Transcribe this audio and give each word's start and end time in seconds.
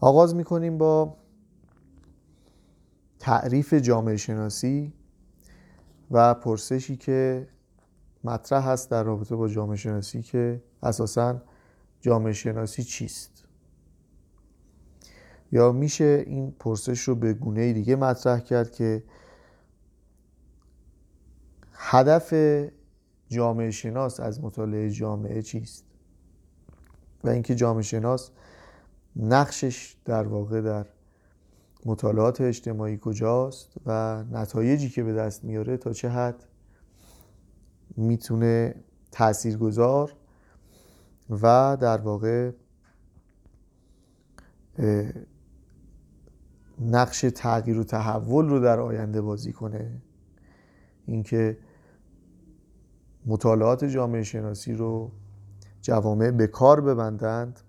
آغاز 0.00 0.34
می‌کنیم 0.34 0.78
با 0.78 1.16
تعریف 3.18 3.74
جامعه 3.74 4.16
شناسی 4.16 4.92
و 6.10 6.34
پرسشی 6.34 6.96
که 6.96 7.48
مطرح 8.24 8.68
هست 8.68 8.90
در 8.90 9.02
رابطه 9.02 9.36
با 9.36 9.48
جامعه 9.48 9.76
شناسی 9.76 10.22
که 10.22 10.62
اساسا 10.82 11.42
جامعه 12.00 12.32
شناسی 12.32 12.84
چیست. 12.84 13.44
یا 15.52 15.72
میشه 15.72 16.24
این 16.26 16.50
پرسش 16.50 17.00
رو 17.00 17.14
به 17.14 17.32
گونه 17.32 17.72
دیگه 17.72 17.96
مطرح 17.96 18.40
کرد 18.40 18.72
که 18.72 19.02
هدف 21.72 22.34
جامعه 23.28 23.70
شناس 23.70 24.20
از 24.20 24.44
مطالعه 24.44 24.90
جامعه 24.90 25.42
چیست؟ 25.42 25.84
و 27.24 27.28
اینکه 27.28 27.54
جامعه 27.54 27.82
شناس 27.82 28.30
نقشش 29.16 29.96
در 30.04 30.26
واقع 30.26 30.60
در 30.60 30.86
مطالعات 31.86 32.40
اجتماعی 32.40 32.98
کجاست 33.02 33.72
و 33.86 34.24
نتایجی 34.24 34.88
که 34.88 35.02
به 35.02 35.12
دست 35.12 35.44
میاره 35.44 35.76
تا 35.76 35.92
چه 35.92 36.08
حد 36.08 36.44
می‌تونه 37.96 38.74
تاثیرگذار 39.12 40.12
و 41.30 41.76
در 41.80 41.98
واقع 41.98 42.50
نقش 46.80 47.20
تغییر 47.20 47.78
و 47.78 47.84
تحول 47.84 48.48
رو 48.48 48.60
در 48.60 48.80
آینده 48.80 49.20
بازی 49.20 49.52
کنه. 49.52 50.02
اینکه 51.06 51.58
مطالعات 53.26 53.84
جامعه 53.84 54.22
شناسی 54.22 54.74
رو 54.74 55.10
جوامع 55.82 56.30
به 56.30 56.46
کار 56.46 56.80
ببندند 56.80 57.60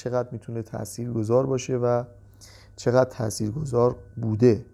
چقدر 0.00 0.28
می‌تونه 0.32 0.62
تأثیر 0.62 1.12
گذار 1.12 1.46
باشه 1.46 1.76
و 1.76 2.04
چقدر 2.76 3.10
تأثیر 3.10 3.50
گذار 3.50 3.96
بوده 4.16 4.64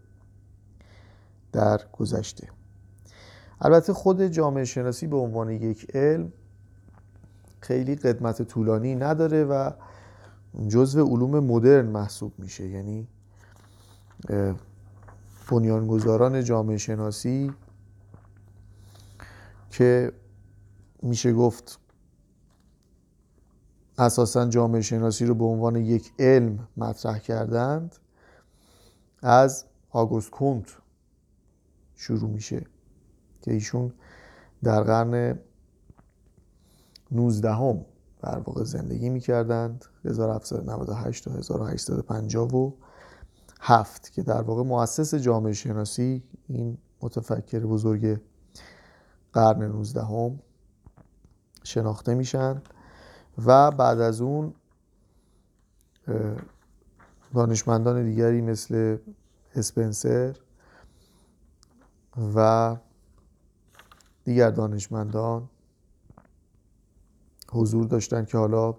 در 1.53 1.81
گذشته. 1.93 2.49
البته 3.61 3.93
خود 3.93 4.23
جامعه 4.23 4.65
شناسی 4.65 5.07
به 5.07 5.17
عنوان 5.17 5.51
یک 5.51 5.97
علم 5.97 6.33
خیلی 7.61 7.97
قدمت 7.97 8.43
طولانی 8.43 8.95
نداره 8.95 9.45
و 9.45 9.71
جزو 10.69 11.07
علوم 11.07 11.45
مدرن 11.45 11.87
محسوب 11.87 12.33
میشه. 12.39 12.67
یعنی 12.67 13.09
بنیانگذاران 15.51 16.45
جامعه 16.45 16.79
شناسی 16.79 17.53
که 19.71 20.13
میشه 21.03 21.33
گفت 21.33 21.79
اساسا 23.99 24.49
جامعه 24.49 24.81
شناسی 24.81 25.27
رو 25.27 25.35
به 25.35 25.45
عنوان 25.45 25.77
یک 25.77 26.13
علم 26.19 26.69
مطرح 26.77 27.19
کردند 27.19 27.97
از 29.23 29.65
آگوست 29.91 30.31
کونت 30.31 30.67
شروع 31.95 32.31
میشه 32.31 32.67
که 33.43 33.53
ایشون 33.53 33.93
در 34.63 34.83
قرن 34.83 35.39
19 37.13 37.51
هم 37.51 37.85
در 38.23 38.39
واقع 38.39 38.65
زندگی 38.65 39.09
می‌کردند 39.09 39.85
1798 40.05 41.25
تا 41.25 41.31
1857 41.31 44.13
که 44.13 44.23
در 44.23 44.43
واقع 44.43 44.63
مؤسس 44.63 45.15
جامعه 45.15 45.53
شناسی 45.53 46.23
این 46.49 46.79
متفکر 47.03 47.61
بزرگ 47.61 48.21
قرن 49.33 49.63
19 49.63 50.03
هم 50.03 50.39
شناخته 51.65 52.15
میشن. 52.15 52.63
و 53.45 53.71
بعد 53.71 54.01
از 54.01 54.21
اون 54.21 54.55
دانشمندان 57.35 58.05
دیگری 58.05 58.41
مثل 58.41 58.99
اسپنسر 59.55 60.37
و 62.35 62.77
دیگر 64.25 64.51
دانشمندان 64.51 65.49
حضور 67.53 67.87
داشتن 67.87 68.25
که 68.25 68.39
حالا 68.39 68.75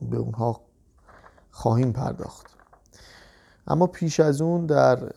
به 0.00 0.16
اونها 0.16 0.60
خواهیم 1.50 1.92
پرداخت. 1.92 2.46
اما 3.66 3.86
پیش 3.86 4.20
از 4.20 4.40
اون 4.40 4.66
در 4.66 5.12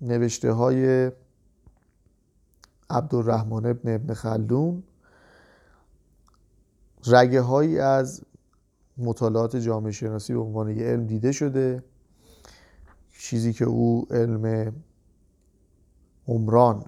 نوشته 0.00 0.52
های 0.52 1.12
عبدالرحمن 2.90 3.66
ابن 3.66 3.94
ابن 3.94 4.14
خلدون 4.14 4.82
رگه 7.06 7.40
هایی 7.40 7.78
از 7.78 8.22
مطالعات 8.98 9.56
جامعه 9.56 9.92
شناسی 9.92 10.32
به 10.34 10.40
عنوان 10.40 10.70
یه 10.70 10.86
علم 10.86 11.06
دیده 11.06 11.32
شده. 11.32 11.84
چیزی 13.18 13.52
که 13.52 13.64
او 13.64 14.06
علم 14.10 14.74
عمران 16.28 16.84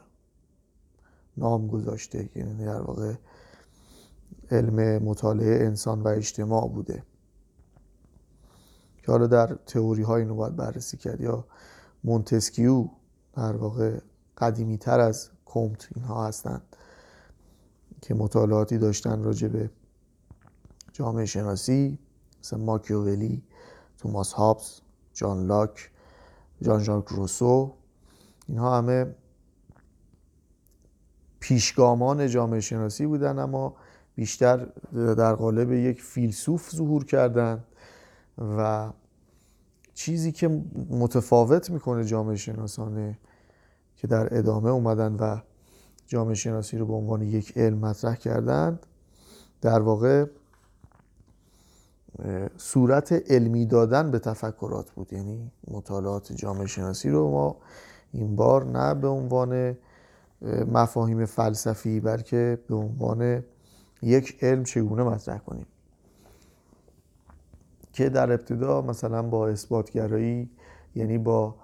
نام 1.37 1.67
گذاشته 1.67 2.31
یعنی 2.35 2.65
در 2.65 2.81
واقع 2.81 3.15
علم 4.51 5.03
مطالعه 5.03 5.67
انسان 5.67 6.03
و 6.03 6.09
اجتماع 6.09 6.69
بوده. 6.69 7.03
که 8.97 9.13
حالا 9.13 9.27
در 9.27 9.59
تئوری 9.67 10.03
های 10.03 10.23
اینو 10.23 10.35
باید 10.35 10.57
بررسی 10.57 10.97
کرد. 10.97 11.21
یا 11.21 11.45
مونتسکیو 12.05 12.89
در 13.37 13.57
واقع 13.57 14.01
قدیمی 14.39 14.79
تر 14.79 15.01
از 15.01 15.31
کمت 15.45 15.89
اینها 15.95 16.27
هستند 16.27 16.63
که 18.03 18.15
مطالعاتی 18.15 18.79
داشتن 18.79 19.23
راجع 19.23 19.49
به 19.49 19.71
جامعه 20.99 21.25
شناسی 21.25 21.99
مثل 22.41 22.57
ماکیوولی 22.57 23.43
توماس 23.99 24.33
هابس 24.33 24.81
جان 25.13 25.47
لاک 25.47 25.91
جان 26.63 26.83
ژاک 26.83 27.05
روسو 27.09 27.73
اینها 28.49 28.79
همه 28.79 29.15
پیشگامان 31.41 32.29
جامعه 32.29 32.61
شناسی 32.61 33.07
بودن 33.07 33.39
اما 33.39 33.77
بیشتر 34.15 34.57
در 34.93 35.35
قالب 35.35 35.73
یک 35.73 36.03
فیلسوف 36.03 36.71
ظهور 36.75 37.05
کردند 37.05 37.65
و 38.39 38.91
چیزی 39.95 40.33
که 40.33 40.49
متفاوت 40.91 41.71
می‌کنه 41.71 42.05
جامعه 42.05 42.37
شناسانه 42.37 43.19
که 43.97 44.07
در 44.07 44.39
ادامه 44.39 44.71
اومدن 44.71 45.15
و 45.15 45.41
جامعه 46.07 46.35
شناسی 46.35 46.79
رو 46.79 46.87
به 46.87 46.93
عنوان 46.93 47.23
یک 47.23 47.59
علم 47.59 47.79
مطرح 47.79 48.17
کردند 48.17 48.87
در 49.61 49.81
واقع 49.81 50.27
صورت 52.57 53.13
علمی 53.13 53.67
دادن 53.67 54.11
به 54.11 54.19
تفکرات 54.19 54.91
بود. 54.91 55.13
یعنی 55.13 55.51
مطالعات 55.71 56.33
جامعه 56.33 56.67
شناسی 56.67 57.11
رو 57.11 57.31
ما 57.31 57.57
این 58.13 58.37
بار 58.37 58.65
نه 58.65 58.95
به 58.95 59.09
عنوان 59.09 59.77
مفاهیم 60.73 61.25
فلسفی 61.25 62.01
بلکه 62.01 62.59
به 62.69 62.75
عنوان 62.75 63.45
یک 64.03 64.39
علم 64.43 64.65
چگونه 64.65 65.03
مطرح 65.03 65.39
کنیم. 65.39 65.67
که 67.93 68.09
در 68.09 68.33
ابتدا 68.33 68.83
مثلا 68.83 69.23
با 69.23 69.49
اثباتگرایی 69.49 70.51
یعنی 70.95 71.19
با 71.19 71.55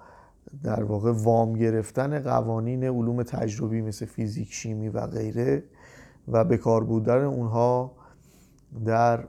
در 0.63 0.83
واقع 0.83 1.13
وام 1.13 1.53
گرفتن 1.53 2.19
قوانین 2.19 2.85
علوم 2.85 3.23
تجربی 3.23 3.83
مثل 3.83 4.07
فیزیک 4.07 4.53
شیمی 4.53 4.89
و 4.89 5.07
غیره 5.07 5.63
و 6.29 6.45
به 6.45 6.57
کار 6.57 6.85
بودن 6.85 7.25
اونها 7.25 7.93
در 8.85 9.25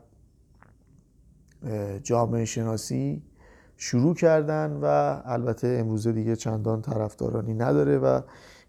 جامعه 2.02 2.44
شناسی 2.44 3.22
شروع 3.76 4.14
کردن 4.14 4.72
و 4.82 4.84
البته 5.24 5.76
امروزه 5.80 6.12
دیگه 6.12 6.36
چندان 6.36 6.82
طرفدارانی 6.82 7.54
نداره 7.54 7.98
و 7.98 8.20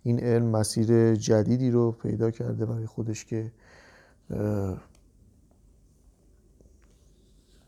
این 0.04 0.20
علم 0.20 0.46
مسیر 0.46 1.16
جدیدی 1.16 1.72
رو 1.72 1.92
پیدا 1.92 2.32
کرده 2.32 2.66
برای 2.66 2.86
خودش 2.86 3.26
که 3.26 3.52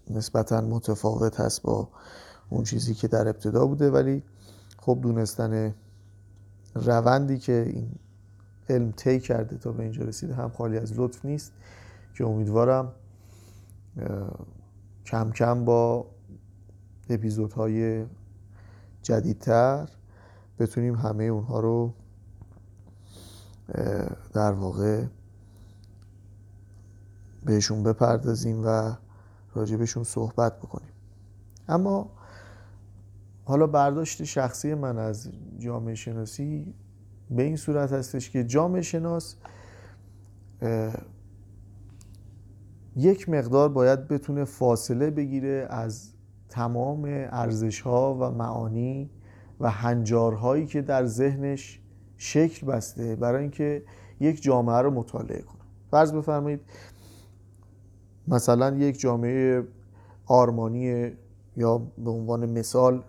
نسبتا 0.09 0.61
متفاوت 0.61 1.39
هست 1.39 1.61
با 1.61 1.89
اون 2.49 2.63
چیزی 2.63 2.93
که 2.93 3.07
در 3.07 3.27
ابتدا 3.27 3.65
بوده. 3.65 3.91
ولی 3.91 4.23
خب 4.77 4.99
دونستن 5.01 5.75
روندی 6.75 7.37
که 7.37 7.63
این 7.73 7.91
علم 8.69 8.91
طی 8.91 9.19
کرده 9.19 9.57
تا 9.57 9.71
به 9.71 9.83
اینجا 9.83 10.03
رسیده 10.03 10.33
هم 10.35 10.49
خالی 10.49 10.77
از 10.77 10.99
لطف 10.99 11.25
نیست 11.25 11.51
که 12.13 12.25
امیدوارم 12.25 12.91
کم 15.09 15.31
کم 15.31 15.65
با 15.65 16.05
اپیزودهای 17.09 18.05
جدیدتر 19.01 19.89
بتونیم 20.59 20.95
همه 20.95 21.23
اونها 21.23 21.59
رو 21.59 21.93
در 24.33 24.51
واقع 24.51 25.05
بهشون 27.45 27.83
بپردازیم 27.83 28.61
و 28.65 28.95
راجبشون 29.53 30.03
صحبت 30.03 30.57
بکنیم. 30.59 30.91
اما 31.67 32.11
حالا 33.43 33.67
برداشت 33.67 34.23
شخصی 34.23 34.73
من 34.73 34.97
از 34.97 35.31
جامعه 35.59 35.95
شناسی 35.95 36.73
به 37.31 37.43
این 37.43 37.55
صورت 37.55 37.91
هستش 37.91 38.29
که 38.29 38.43
جامعه 38.43 38.81
شناس 38.81 39.35
یک 42.95 43.29
مقدار 43.29 43.69
باید 43.69 44.07
بتونه 44.07 44.43
فاصله 44.43 45.09
بگیره 45.09 45.67
از 45.69 46.13
تمام 46.49 47.05
ارزش 47.31 47.81
ها 47.81 48.17
و 48.21 48.31
معانی 48.31 49.09
و 49.59 49.69
هنجارهایی 49.69 50.65
که 50.65 50.81
در 50.81 51.05
ذهنش 51.05 51.81
شکل 52.17 52.67
بسته 52.67 53.15
برای 53.15 53.41
اینکه 53.41 53.83
یک 54.19 54.41
جامعه 54.41 54.81
رو 54.81 54.91
مطالعه 54.91 55.41
کنه. 55.41 55.61
فرض 55.91 56.13
بفرمایید 56.13 56.61
مثلا 58.27 58.77
یک 58.77 58.99
جامعه 58.99 59.63
آرمانی 60.25 61.11
یا 61.57 61.77
به 61.77 62.11
عنوان 62.11 62.49
مثال 62.49 63.03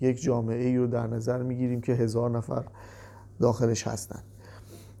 یک 0.00 0.22
جامعه 0.22 0.64
ای 0.64 0.76
رو 0.76 0.86
در 0.86 1.06
نظر 1.06 1.42
می‌گیریم 1.42 1.80
که 1.80 1.92
هزار 1.92 2.30
نفر 2.30 2.64
داخلش 3.40 3.86
هستن. 3.86 4.22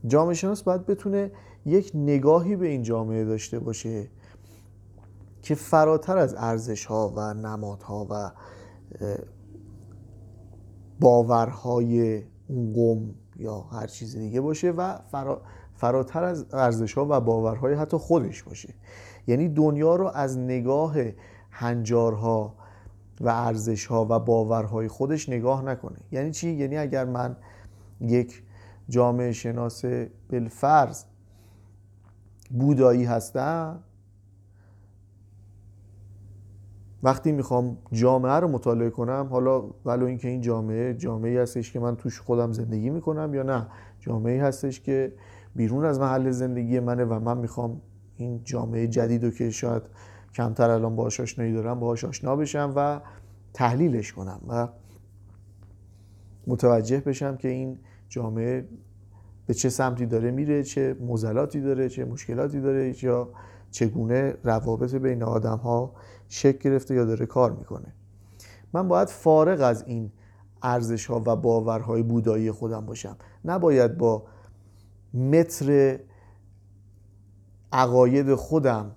جامعه 0.06 0.34
شناس 0.34 0.62
باید 0.62 0.86
بتونه 0.86 1.30
یک 1.66 1.90
نگاهی 1.94 2.56
به 2.56 2.68
این 2.68 2.82
جامعه 2.82 3.24
داشته 3.24 3.58
باشه 3.58 4.08
که 5.42 5.54
فراتر 5.54 6.18
از 6.18 6.34
ارزش 6.34 6.84
ها 6.84 7.12
و 7.16 7.34
نمادها 7.34 8.06
و 8.10 8.30
باورهای 11.00 12.22
اون 12.48 12.72
قوم 12.72 13.14
یا 13.36 13.60
هر 13.60 13.86
چیز 13.86 14.16
دیگه 14.16 14.40
باشه 14.40 14.70
و 14.70 14.98
فراتر 15.74 16.24
از 16.24 16.46
ارزش 16.52 16.94
ها 16.94 17.06
و 17.10 17.20
باورهای 17.20 17.74
حتی 17.74 17.96
خودش 17.96 18.42
باشه. 18.42 18.74
یعنی 19.26 19.48
دنیا 19.48 19.96
رو 19.96 20.06
از 20.06 20.38
نگاه 20.38 20.96
هنجارها 21.50 22.54
و 23.20 23.28
ارزش 23.28 23.86
ها 23.86 24.06
و 24.10 24.18
باورهای 24.18 24.88
خودش 24.88 25.28
نگاه 25.28 25.64
نکنه. 25.64 25.98
یعنی 26.12 26.30
چی؟ 26.30 26.50
یعنی 26.50 26.76
اگر 26.76 27.04
من 27.04 27.36
یک 28.00 28.42
جامعه 28.88 29.32
شناس 29.32 29.84
بالفرض 30.30 31.04
بودایی 32.52 33.04
هستم. 33.04 33.80
وقتی 37.02 37.32
می‌خوام 37.32 37.78
جامعه 37.92 38.32
رو 38.32 38.48
مطالعه 38.48 38.90
کنم 38.90 39.26
حالا 39.30 39.62
ولو 39.84 40.06
اینکه 40.06 40.28
این 40.28 40.40
جامعه 40.40 40.94
جامعه 40.94 41.42
هستش 41.42 41.72
که 41.72 41.80
من 41.80 41.96
توش 41.96 42.20
خودم 42.20 42.52
زندگی 42.52 42.90
می‌کنم 42.90 43.34
یا 43.34 43.42
نه؟ 43.42 43.66
جامعه 44.00 44.42
هستش 44.42 44.80
که 44.80 45.12
بیرون 45.56 45.84
از 45.84 46.00
محل 46.00 46.30
زندگی 46.30 46.80
منه 46.80 47.04
و 47.04 47.18
من 47.18 47.38
می‌خوام 47.38 47.80
این 48.16 48.40
جامعه 48.44 48.86
جدید 48.88 49.24
رو 49.24 49.30
که 49.30 49.50
شاید 49.50 49.82
کمتر 50.34 50.70
الان 50.70 50.96
باهاش 50.96 51.20
آشنایی 51.20 51.52
دارم 51.52 51.80
باهاش 51.80 52.04
آشنا 52.04 52.36
بشم 52.36 52.72
و 52.76 53.00
تحلیلش 53.54 54.12
کنم 54.12 54.40
و 54.48 54.68
متوجه 56.46 57.00
بشم 57.00 57.36
که 57.36 57.48
این 57.48 57.78
جامعه 58.08 58.68
به 59.52 59.56
چه 59.56 59.68
سمتی 59.68 60.06
داره 60.06 60.30
میره 60.30 60.62
چه 60.62 60.96
موزلاتی 61.00 61.60
داره 61.60 61.88
چه 61.88 62.04
مشکلاتی 62.04 62.60
داره 62.60 63.04
یا 63.04 63.28
چگونه 63.70 64.34
روابط 64.44 64.94
بین 64.94 65.22
آدم 65.22 65.56
ها 65.56 65.94
شکل 66.28 66.58
گرفته 66.58 66.94
یا 66.94 67.04
داره 67.04 67.26
کار 67.26 67.52
می‌کنه. 67.52 67.94
من 68.72 68.88
باید 68.88 69.08
فارغ 69.08 69.60
از 69.60 69.84
این 69.86 70.12
ارزش 70.62 71.06
ها 71.06 71.22
و 71.26 71.36
باورهای 71.36 72.02
بودایی 72.02 72.50
خودم 72.50 72.86
باشم. 72.86 73.16
نباید 73.44 73.98
با 73.98 74.22
متر 75.14 75.98
عقاید 77.72 78.34
خودم 78.34 78.96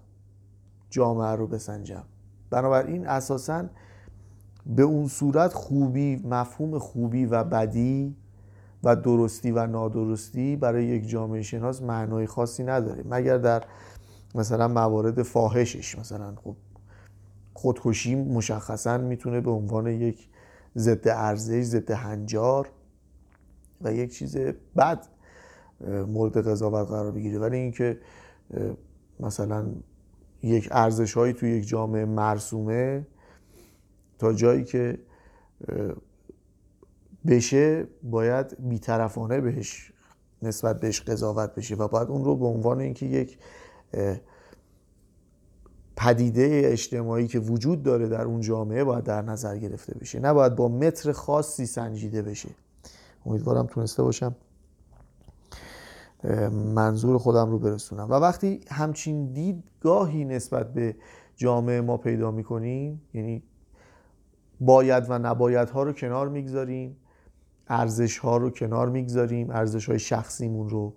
جامعه 0.89 1.35
رو 1.35 1.47
بسنجم. 1.47 2.03
بنابراین 2.49 3.07
اساسا 3.07 3.65
به 4.65 4.83
اون 4.83 5.07
صورت 5.07 5.53
خوبی 5.53 6.15
مفهوم 6.15 6.79
خوبی 6.79 7.25
و 7.25 7.43
بدی 7.43 8.15
و 8.85 8.95
درستی 8.95 9.51
و 9.51 9.67
نادرستی 9.67 10.55
برای 10.55 10.85
یک 10.85 11.07
جامعه 11.07 11.41
شناس 11.41 11.81
معنای 11.81 12.27
خاصی 12.27 12.63
نداره. 12.63 13.03
مگر 13.09 13.37
در 13.37 13.63
مثلا 14.35 14.67
موارد 14.67 15.23
فاحشش 15.23 15.97
مثلا 15.99 16.35
خب 16.35 16.55
خودکشی 17.53 18.15
مشخصا 18.15 18.97
می‌تونه 18.97 19.41
به 19.41 19.51
عنوان 19.51 19.87
یک 19.87 20.27
ضد 20.77 21.07
ارزش 21.07 21.61
ضد 21.61 21.91
هنجار 21.91 22.69
و 23.81 23.93
یک 23.93 24.13
چیز 24.13 24.37
بد 24.77 25.07
مورد 26.07 26.47
قضاوت 26.47 26.87
قرار 26.87 27.11
بگیره. 27.11 27.39
ولی 27.39 27.57
اینکه 27.57 27.99
مثلا 29.19 29.65
یک 30.43 30.69
ارزش 30.71 31.13
هایی 31.13 31.33
توی 31.33 31.49
یک 31.51 31.67
جامعه 31.67 32.05
مرسومه 32.05 33.07
تا 34.19 34.33
جایی 34.33 34.63
که 34.63 34.99
بشه 37.27 37.87
باید 38.03 38.69
بیطرفانه 38.69 39.41
بهش 39.41 39.93
نسبت 40.41 40.79
بهش 40.79 41.01
قضاوت 41.01 41.55
بشه 41.55 41.75
و 41.75 41.87
باید 41.87 42.07
اون 42.07 42.25
رو 42.25 42.35
به 42.35 42.45
عنوان 42.45 42.79
اینکه 42.79 43.05
یک 43.05 43.37
پدیده 45.95 46.61
اجتماعی 46.65 47.27
که 47.27 47.39
وجود 47.39 47.83
داره 47.83 48.07
در 48.07 48.21
اون 48.21 48.41
جامعه 48.41 48.83
باید 48.83 49.03
در 49.03 49.21
نظر 49.21 49.57
گرفته 49.57 49.97
بشه. 49.99 50.19
نباید 50.19 50.55
با 50.55 50.67
متر 50.67 51.11
خاصی 51.11 51.65
سنجیده 51.65 52.21
بشه. 52.21 52.49
امیدوارم 53.25 53.65
تونسته 53.65 54.03
باشم 54.03 54.35
منظور 56.51 57.17
خودم 57.17 57.51
رو 57.51 57.59
برسونم. 57.59 58.09
و 58.09 58.13
وقتی 58.13 58.61
همچین 58.71 59.33
دیدگاهی 59.33 60.25
نسبت 60.25 60.73
به 60.73 60.95
جامعه 61.35 61.81
ما 61.81 61.97
پیدا 61.97 62.31
می‌کنیم 62.31 63.01
یعنی 63.13 63.43
باید 64.59 65.03
و 65.09 65.19
نباید 65.19 65.69
ها 65.69 65.83
رو 65.83 65.93
کنار 65.93 66.29
می‌گذاریم. 66.29 66.97
ارزش 67.67 68.17
ها 68.17 68.37
رو 68.37 68.49
کنار 68.49 68.89
می‌گذاریم 68.89 69.49
ارزش 69.49 69.89
های 69.89 69.99
شخصیمون 69.99 70.69
رو. 70.69 70.93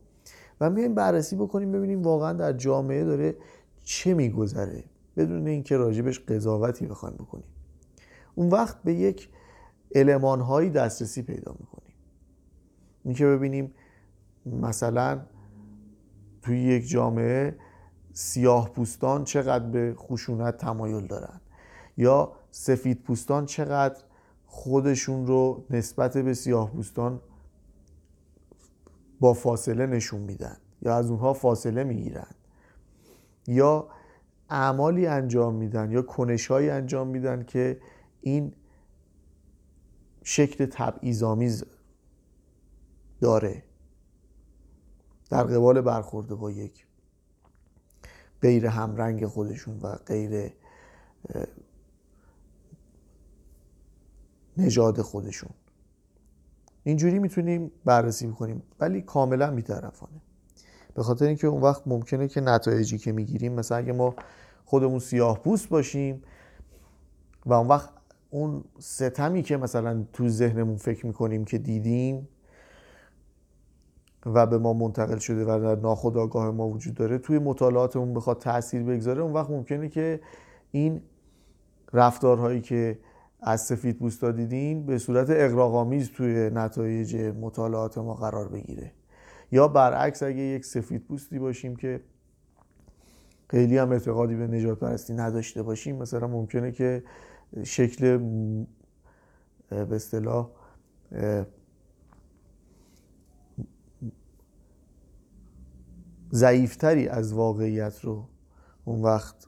و 0.61 0.70
میایم 0.70 0.94
بررسی 0.94 1.37
بکنیم 1.37 1.73
ببینیم 1.73 2.03
واقعا 2.03 2.32
در 2.32 2.53
جامعه 2.53 3.05
داره 3.05 3.37
چه 3.85 4.15
میگذره. 4.15 4.85
بدون 5.17 5.47
اینکه 5.47 5.76
راجبش 5.76 6.20
قضاوتی 6.20 6.87
بخوایم 6.87 7.17
بکنیم. 7.17 7.49
اون 8.35 8.49
وقت 8.49 8.82
به 8.82 8.94
یک 8.94 9.29
علمان 9.94 10.41
هایی 10.41 10.70
دسترسی 10.70 11.23
پیدا 11.23 11.56
می‌کنیم. 11.61 11.94
اینکه 13.05 13.26
ببینیم 13.26 13.75
مثلا 14.47 15.20
توی 16.43 16.61
یک 16.61 16.88
جامعه 16.88 17.56
سیاه 18.12 18.70
پوستان 18.70 19.25
چقدر 19.25 19.67
به 19.67 19.94
خشونت 19.97 20.56
تمایل 20.56 21.06
دارن 21.06 21.41
یا 21.97 22.32
سفید 22.50 23.03
پوستان 23.03 23.47
چقدر 23.47 24.03
خودشون 24.50 25.27
رو 25.27 25.65
نسبت 25.71 26.19
به 26.19 26.35
سیاه 26.35 26.71
پوستان 26.71 27.21
با 29.21 29.33
فاصله 29.33 29.87
نشون 29.87 30.21
میدن 30.21 30.56
یا 30.83 30.97
از 30.97 31.11
اونها 31.11 31.33
فاصله 31.33 31.85
می‌گیرن 31.85 32.35
یا 33.47 33.89
اعمالی 34.50 35.06
انجام 35.06 35.55
میدن 35.55 35.91
یا 35.91 36.03
کنشهایی 36.03 36.71
انجام 36.71 37.09
میدن 37.09 37.44
که 37.44 37.81
این 38.20 38.53
شکل 40.25 40.67
تبعیض‌آمیز 40.67 41.65
داره 43.20 43.63
در 45.31 45.44
قبال 45.44 45.81
برخورده 45.81 46.34
با 46.34 46.51
یک 46.51 46.87
غیر 48.43 48.67
همرنگ 48.67 49.27
خودشون 49.27 49.81
و 49.81 49.94
غیر 50.06 50.53
نژاد 54.58 55.00
خودشون. 55.00 55.50
اینجوری 56.84 57.19
می‌تونیم 57.19 57.70
بررسی 57.84 58.27
بکنیم 58.27 58.62
ولی 58.81 59.03
کاملا 59.03 59.55
بیطرفانه. 59.55 60.20
به 60.94 61.03
خاطر 61.03 61.27
اینکه 61.27 61.46
اون 61.46 61.62
وقت 61.62 61.82
ممکنه 61.86 62.29
که 62.29 62.41
نتایجی 62.41 62.98
که 62.98 63.12
می‌گیریم 63.12 63.53
مثلا 63.53 63.79
اگه 63.79 63.93
ما 63.93 64.15
خودمون 64.65 64.98
سیاه 64.98 65.38
پوست 65.38 65.69
باشیم 65.69 66.22
و 67.46 67.53
اون 67.53 67.69
وقت 67.69 67.91
اون 68.31 68.65
ستمی 68.79 69.43
که 69.43 69.56
مثلا 69.56 70.05
تو 70.12 70.29
ذهنمون 70.29 70.77
فکر 70.77 71.06
می‌کنیم 71.06 71.44
که 71.44 71.58
دیدیم 71.58 72.29
و 74.27 74.46
به 74.46 74.58
ما 74.58 74.72
منتقل 74.72 75.19
شده 75.19 75.44
و 75.44 75.60
در 75.60 75.81
ناخودآگاه 75.81 76.50
ما 76.50 76.69
وجود 76.69 76.94
داره 76.94 77.19
توی 77.19 77.38
مطالعاتمون 77.38 78.15
بخواد 78.15 78.38
تاثیر 78.38 78.82
بگذاره 78.82 79.22
اون 79.22 79.32
وقت 79.32 79.50
ممکنه 79.50 79.88
که 79.88 80.20
این 80.70 81.03
رفتارهایی 81.93 82.60
که 82.60 82.98
از 83.41 83.61
سفید 83.61 83.99
پوستا 83.99 84.33
دیدیم 84.33 84.87
به 84.87 84.99
صورت 84.99 85.27
اقراق‌آمیز 85.31 86.11
توی 86.11 86.51
نتایج 86.51 87.17
مطالعات 87.17 87.99
ما 87.99 88.15
قرار 88.15 88.49
بگیره 88.49 88.93
یا 89.53 89.69
برعکس 89.69 90.23
اگه 90.23 90.39
یک 90.39 90.65
سفید 90.65 91.03
پوستی 91.03 91.39
باشیم 91.39 91.77
که 91.77 92.01
خیلی 93.51 93.79
هم 93.79 93.93
اعتقادی 93.93 94.35
به 94.35 94.47
نجات 94.47 94.79
پرستی 94.79 95.15
نداشته 95.15 95.63
باشیم 95.63 95.97
مثلا 95.97 96.27
ممکنه 96.27 96.73
که 96.73 97.03
شکل 97.65 98.19
به 99.71 99.97
اصطلاح 99.97 100.51
ضعیفتری 106.33 107.09
از 107.09 107.33
واقعیت 107.33 108.01
رو 108.05 108.29
اون 108.85 109.03
وقت 109.03 109.47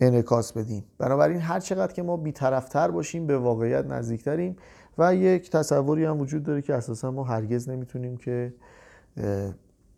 انعکاس 0.00 0.52
بدیم. 0.52 0.84
بنابراین 0.98 1.40
هر 1.40 1.60
چقدر 1.60 1.92
که 1.92 2.02
ما 2.02 2.16
بیطرفتر 2.16 2.90
باشیم 2.90 3.26
به 3.26 3.38
واقعیت 3.38 3.86
نزدیکتریم 3.86 4.56
و 4.98 5.14
یک 5.14 5.50
تصوری 5.50 6.04
هم 6.04 6.20
وجود 6.20 6.42
داره 6.42 6.62
که 6.62 6.74
اساسا 6.74 7.10
ما 7.10 7.24
هرگز 7.24 7.68
نمی‌تونیم 7.68 8.16
که 8.16 8.54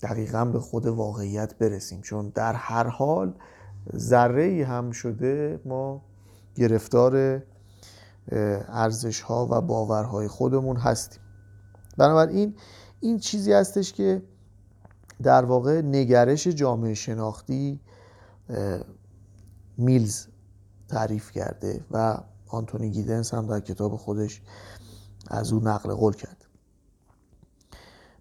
دقیقا 0.03 0.45
به 0.45 0.61
خود 0.61 0.87
واقعیت 0.87 1.59
برسیم. 1.59 2.01
چون 2.01 2.29
در 2.35 2.53
هر 2.53 2.87
حال 2.87 3.35
ذره 3.97 4.43
ای 4.43 4.63
هم 4.63 4.91
شده 4.91 5.61
ما 5.65 6.03
گرفتار 6.55 7.43
ارزش 8.69 9.21
ها 9.21 9.49
و 9.51 9.61
باورهای 9.61 10.29
خودمون 10.29 10.77
هستیم. 10.77 11.21
بنابراین 11.99 12.55
این 13.01 13.19
چیزی 13.19 13.53
هستش 13.53 13.93
که 13.93 14.23
در 15.23 15.45
واقع 15.45 15.81
نگرش 15.81 16.49
جامعه 16.49 16.95
شناختی 16.95 17.81
میلز 19.83 20.27
تعریف 20.89 21.31
کرده 21.31 21.85
و 21.91 22.19
آنتونی 22.49 22.91
گیدنس 22.91 23.35
هم 23.35 23.47
در 23.47 23.61
کتاب 23.61 23.97
خودش 23.97 24.43
از 25.27 25.53
او 25.53 25.61
نقل 25.65 25.95
قول 25.95 26.13
کرد. 26.13 26.45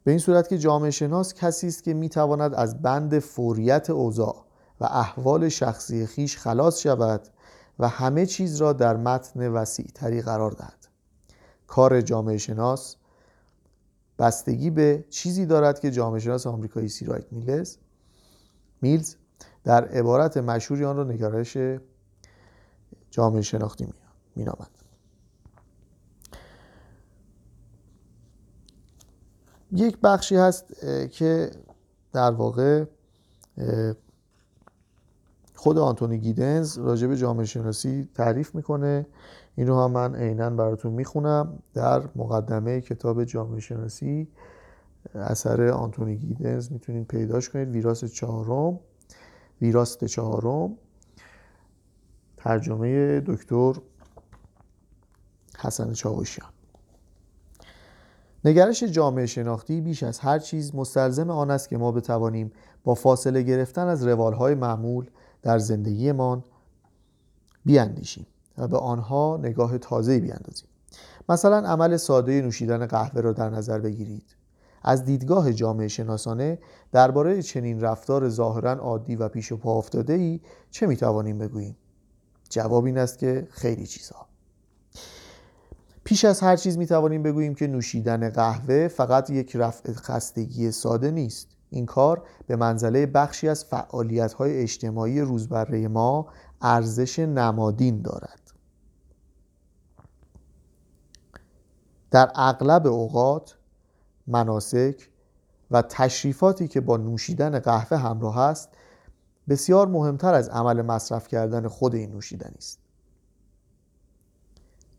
به 0.04 0.12
این 0.12 0.20
صورت 0.20 0.48
که 0.48 0.58
جامعه 0.58 0.92
شناس 0.92 1.34
کسی 1.34 1.68
است 1.68 1.84
که 1.84 1.94
می‌تواند 1.94 2.54
از 2.54 2.82
بند 2.82 3.20
فوریت 3.20 3.90
اوضاع 3.90 4.46
و 4.82 4.86
احوال 4.86 5.50
شخصی 5.50 6.06
خیش 6.06 6.38
خلاص 6.38 6.80
شود 6.80 7.22
و 7.80 7.88
همه 7.88 8.26
چیز 8.26 8.58
را 8.58 8.74
در 8.74 8.98
متن 8.98 9.48
وسیع 9.48 9.88
تری 9.96 10.22
قرار 10.22 10.52
دهد. 10.52 10.88
کار 11.68 12.02
جامعه 12.02 12.38
شناس 12.38 12.96
بستگی 14.20 14.70
به 14.70 15.06
چیزی 15.10 15.46
دارد 15.46 15.80
که 15.80 15.92
جامعه 15.92 16.20
شناس 16.20 16.48
آمریکایی 16.48 16.90
سیرایت 16.90 17.26
میلز 17.32 17.78
میلز 18.82 19.16
در 19.64 19.86
عبارت 19.86 20.38
مشهوری 20.38 20.86
آن 20.86 20.98
را 20.98 21.04
نگرش 21.04 21.58
جامعه 23.12 23.42
شناختی 23.42 23.94
مینامد. 24.36 24.70
یک 29.72 29.98
بخشی 30.04 30.36
هست 30.36 30.86
که 31.12 31.52
در 32.14 32.32
واقع 32.32 32.86
خود 35.56 35.78
آنتونی 35.78 36.18
گیدنز 36.18 36.78
راجع 36.78 37.08
به 37.08 37.18
جامعه 37.18 37.46
شناسی 37.46 38.10
تعریف 38.16 38.56
می‌کنه. 38.56 39.06
این 39.56 39.68
رو 39.68 39.80
هم 39.80 39.92
من 39.92 40.16
عینا 40.16 40.50
براتون 40.50 40.92
می‌خونم. 40.92 41.60
در 41.74 42.10
مقدمه 42.16 42.82
کتاب 42.82 43.24
جامعه 43.24 43.60
شناسی 43.60 44.28
اثر 45.14 45.68
آنتونی 45.68 46.18
گیدنز 46.18 46.72
می‌تونید 46.72 47.08
پیداش 47.08 47.50
کنید. 47.50 47.70
ویراس 47.70 48.06
چهارم. 48.06 48.80
ویراست 49.62 50.06
چهارم. 50.06 50.78
ترجمه 52.38 53.20
دکتر 53.20 53.74
حسن 55.60 55.94
چاوشیان. 55.94 56.50
نگرش 58.46 58.84
جامعه 58.84 59.26
شناختی 59.26 59.82
بیش 59.82 60.04
از 60.04 60.20
هر 60.20 60.40
چیز 60.40 60.76
مستلزم 60.76 61.30
آن 61.30 61.52
است 61.52 61.70
که 61.70 61.78
ما 61.78 61.92
بتوانیم 61.92 62.52
با 62.84 62.94
فاصله 62.94 63.42
گرفتن 63.42 63.88
از 63.88 64.08
روالهای 64.08 64.56
معمول 64.56 65.10
در 65.42 65.60
زندگیمان 65.60 66.44
بیاندیشیم 67.66 68.28
و 68.58 68.68
به 68.68 68.78
آنها 68.78 69.40
نگاه 69.44 69.78
تازه‌ای 69.78 70.20
بیاندازیم. 70.20 70.68
مثلا 71.30 71.58
عمل 71.58 71.98
ساده 71.98 72.42
نوشیدن 72.42 72.86
قهوه 72.86 73.22
را 73.22 73.34
در 73.34 73.50
نظر 73.50 73.80
بگیرید. 73.80 74.36
از 74.82 75.06
دیدگاه 75.06 75.54
جامعه 75.54 75.88
شناسانه 75.88 76.60
درباره 76.92 77.42
چنین 77.42 77.82
رفتار 77.82 78.30
ظاهرا 78.30 78.72
عادی 78.72 79.16
و 79.16 79.30
پیش 79.30 79.52
و 79.52 79.58
پا 79.58 79.78
افتاده 79.78 80.14
ای 80.14 80.40
چه 80.72 80.88
می‌توانیم 80.88 81.38
بگوییم؟ 81.38 81.78
جواب 82.50 82.86
این 82.86 82.98
است 82.98 83.18
که 83.18 83.48
خیلی 83.52 83.88
چیزها 83.88 84.28
پیش 86.04 86.26
از 86.26 86.40
هر 86.40 86.56
چیز 86.56 86.78
می‌توانیم 86.78 87.24
بگوییم 87.24 87.56
که 87.56 87.68
نوشیدن 87.68 88.30
قهوه 88.30 88.88
فقط 88.88 89.30
یک 89.30 89.56
رفع 89.56 89.94
خستگی 89.94 90.72
ساده 90.72 91.12
نیست. 91.12 91.48
این 91.70 91.86
کار 91.86 92.24
به 92.48 92.56
منزله 92.56 93.06
بخشی 93.06 93.48
از 93.50 93.66
فعالیت 93.66 94.34
های 94.34 94.58
اجتماعی 94.58 95.22
روزبره 95.22 95.88
ما 95.88 96.28
ارزش 96.62 97.20
نمادین 97.20 98.02
دارد. 98.02 98.52
در 102.12 102.32
اغلب 102.36 102.88
اوقات 102.88 103.58
مناسک 104.32 105.10
و 105.72 105.82
تشریفاتی 105.82 106.68
که 106.68 106.82
با 106.82 106.98
نوشیدن 106.98 107.60
قهوه 107.60 107.98
همراه 107.98 108.40
است 108.40 108.70
بسیار 109.50 109.88
مهمتر 109.88 110.34
از 110.34 110.50
عمل 110.50 110.82
مصرف 110.82 111.28
کردن 111.28 111.68
خود 111.68 111.96
این 111.96 112.12
نوشیدنی 112.12 112.56
است. 112.58 112.80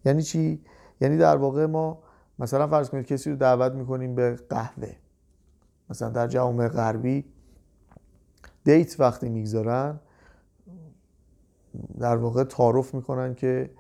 یعنی 0.05 0.23
چی؟ 0.23 0.65
یعنی 1.01 1.17
در 1.17 1.37
واقع 1.37 1.67
ما 1.67 2.03
مثلا 2.39 2.69
فرض 2.69 2.91
کنید 2.91 3.07
کسی 3.07 3.31
رو 3.31 3.37
دعوت 3.37 3.73
می‌کنیم 3.73 4.15
به 4.15 4.37
قهوه. 4.49 4.97
مثلا 5.91 6.09
در 6.09 6.29
جوامع 6.29 6.69
غربی 6.69 7.25
دیت 8.65 9.01
وقتی 9.01 9.29
می‌گذارن 9.29 10.01
در 11.99 12.17
واقع 12.17 12.45
تعارف 12.45 12.95
می‌کنن 12.95 13.35
که 13.35 13.71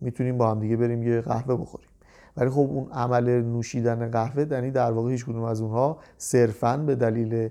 می‌تونیم 0.00 0.38
با 0.38 0.50
هم 0.50 0.60
دیگه 0.60 0.76
بریم 0.76 1.02
یه 1.02 1.20
قهوه 1.20 1.56
بخوریم. 1.56 1.88
ولی 2.36 2.50
خب 2.50 2.58
اون 2.58 2.92
عمل 2.92 3.42
نوشیدن 3.42 4.10
قهوه 4.10 4.46
یعنی 4.50 4.70
در 4.70 4.92
واقع 4.92 5.10
هیچ 5.10 5.24
کدوم 5.24 5.42
از 5.42 5.60
اونها 5.60 5.98
صرفا 6.18 6.76
به 6.76 6.94
دلیل 6.94 7.48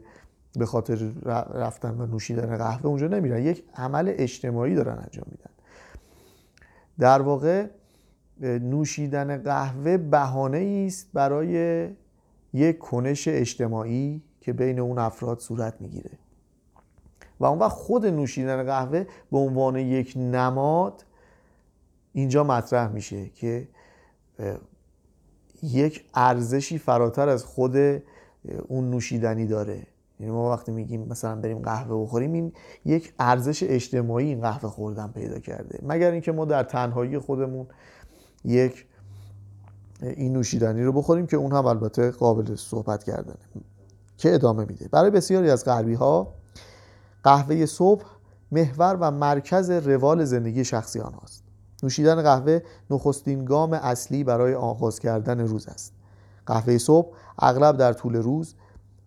به 0.60 0.66
خاطر 0.66 1.12
رفتن 1.54 2.02
و 2.02 2.06
نوشیدن 2.06 2.58
قهوه 2.58 2.86
اونجا 2.86 3.08
نمیرن. 3.08 3.42
یک 3.42 3.64
عمل 3.76 4.14
اجتماعی 4.18 4.76
دارن 4.76 4.98
انجام 4.98 5.26
میدن. 5.32 5.52
در 7.00 7.22
واقع 7.22 7.68
نوشیدن 8.42 9.38
قهوه 9.38 9.98
بهانه 9.98 10.86
است 10.88 11.10
برای 11.14 11.90
یک 12.54 12.78
کنش 12.78 13.28
اجتماعی 13.28 14.22
که 14.42 14.54
بین 14.54 14.80
اون 14.80 14.98
افراد 14.98 15.40
صورت 15.40 15.82
می‌گیره. 15.82 16.12
و 17.40 17.46
اون 17.46 17.60
وقت 17.60 17.72
خود 17.72 18.06
نوشیدن 18.06 18.64
قهوه 18.64 19.06
به 19.32 19.38
عنوان 19.38 19.76
یک 19.76 20.14
نماد 20.18 21.06
اینجا 22.14 22.44
مطرح 22.44 22.92
میشه 22.92 23.30
که 23.30 23.68
یک 25.64 26.06
ارزشی 26.14 26.78
فراتر 26.78 27.30
از 27.30 27.44
خود 27.44 27.76
اون 28.68 28.90
نوشیدنی 28.90 29.48
داره. 29.48 29.88
یعنی 30.20 30.32
ما 30.32 30.52
وقتی 30.52 30.72
میگیم 30.72 31.08
مثلا 31.10 31.36
بریم 31.36 31.60
قهوه 31.60 32.04
بخوریم 32.04 32.34
این 32.34 32.54
یک 32.86 33.14
ارزش 33.20 33.64
اجتماعی 33.64 34.28
این 34.28 34.42
قهوه 34.42 34.70
خوردن 34.70 35.08
پیدا 35.08 35.40
کرده. 35.40 35.80
مگر 35.84 36.12
اینکه 36.12 36.32
ما 36.32 36.46
در 36.46 36.64
تنهایی 36.64 37.20
خودمون 37.20 37.68
یک 38.46 38.86
این 40.02 40.34
نوشیدنی 40.34 40.84
رو 40.84 40.92
بخوریم 40.92 41.28
که 41.28 41.38
اون 41.38 41.52
هم 41.52 41.66
البته 41.66 42.12
قابل 42.12 42.56
صحبت 42.56 43.04
کردنه 43.04 43.36
که 44.18 44.34
ادامه 44.34 44.66
میده. 44.66 44.88
برای 44.88 45.12
بسیاری 45.12 45.50
از 45.50 45.66
غربی 45.66 45.94
ها 45.94 46.34
قهوه 47.24 47.66
صبح 47.66 48.06
محور 48.52 48.98
و 49.00 49.12
مرکز 49.12 49.70
روال 49.70 50.26
زندگی 50.26 50.66
شخصی 50.66 51.00
آنهاست. 51.00 51.45
نوشیدن 51.86 52.22
قهوه 52.22 52.60
نخستین 52.90 53.46
گام 53.46 53.74
اصلی 53.74 54.24
برای 54.24 54.56
آغاز 54.56 55.00
کردن 55.00 55.40
روز 55.40 55.68
است. 55.68 55.94
قهوه 56.46 56.78
صبح 56.78 57.16
اغلب 57.40 57.78
در 57.78 57.94
طول 57.94 58.16
روز 58.16 58.56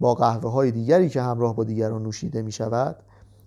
با 0.00 0.14
قهوه 0.14 0.50
های 0.50 0.70
دیگری 0.70 1.08
که 1.08 1.22
همراه 1.22 1.56
با 1.56 1.64
دیگران 1.64 2.02
نوشیده 2.02 2.42
می 2.42 2.52
شود 2.52 2.96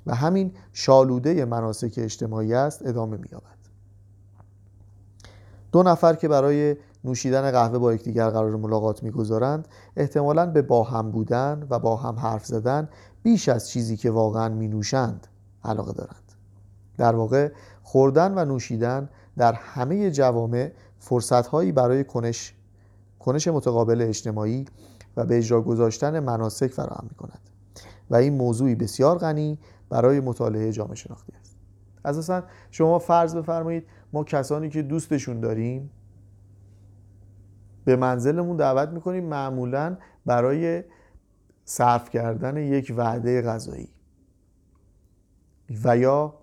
و 0.05 0.15
همین 0.15 0.51
شالوده 0.73 1.45
مناسک 1.45 1.93
اجتماعی 1.97 2.53
است 2.53 2.87
ادامه 2.87 3.17
می 3.17 3.27
یابد 3.31 3.61
دو 5.71 5.83
نفر 5.83 6.13
که 6.13 6.27
برای 6.27 6.75
نوشیدن 7.03 7.51
قهوه 7.51 7.77
با 7.77 7.93
یکدیگر 7.93 8.29
قرار 8.29 8.55
ملاقات 8.55 9.03
می‌گذارند 9.03 9.67
احتمالا 9.97 10.45
به 10.45 10.61
با 10.61 10.83
هم 10.83 11.11
بودن 11.11 11.67
و 11.69 11.79
با 11.79 11.95
هم 11.95 12.15
حرف 12.19 12.45
زدن 12.45 12.89
بیش 13.23 13.49
از 13.49 13.69
چیزی 13.69 13.97
که 13.97 14.11
واقعا 14.11 14.49
می 14.49 14.67
نوشند 14.67 15.27
علاقه 15.63 15.93
دارند. 15.93 16.31
در 16.97 17.15
واقع 17.15 17.51
خوردن 17.83 18.37
و 18.37 18.45
نوشیدن 18.45 19.09
در 19.37 19.53
همه 19.53 20.11
جوامع 20.11 20.71
فرصتهایی 20.99 21.71
برای 21.71 22.03
کنش 22.03 22.53
کنش 23.19 23.47
متقابل 23.47 24.01
اجتماعی 24.01 24.65
و 25.17 25.25
به 25.25 25.37
اجرا 25.37 25.61
گذاشتن 25.61 26.19
مناسک 26.19 26.67
فراهم 26.67 27.07
می 27.09 27.15
کند 27.15 27.39
و 28.09 28.15
این 28.15 28.33
موضوعی 28.33 28.75
بسیار 28.75 29.17
غنی 29.17 29.57
برای 29.89 30.19
مطالعه 30.19 30.71
جامعه 30.71 30.95
شناختی 30.95 31.33
است. 31.39 31.55
اساسا 32.05 32.43
شما 32.71 32.99
فرض 32.99 33.35
بفرمایید 33.35 33.85
ما 34.13 34.23
کسانی 34.23 34.69
که 34.69 34.81
دوستشون 34.81 35.39
داریم 35.39 35.91
به 37.85 37.95
منزلمون 37.95 38.57
دعوت 38.57 38.89
می‌کنیم 38.89 39.23
معمولا 39.23 39.97
برای 40.25 40.83
صرف 41.65 42.09
کردن 42.09 42.57
یک 42.57 42.93
وعده 42.97 43.41
غذایی 43.41 43.89
و 45.83 45.97
یا 45.97 46.33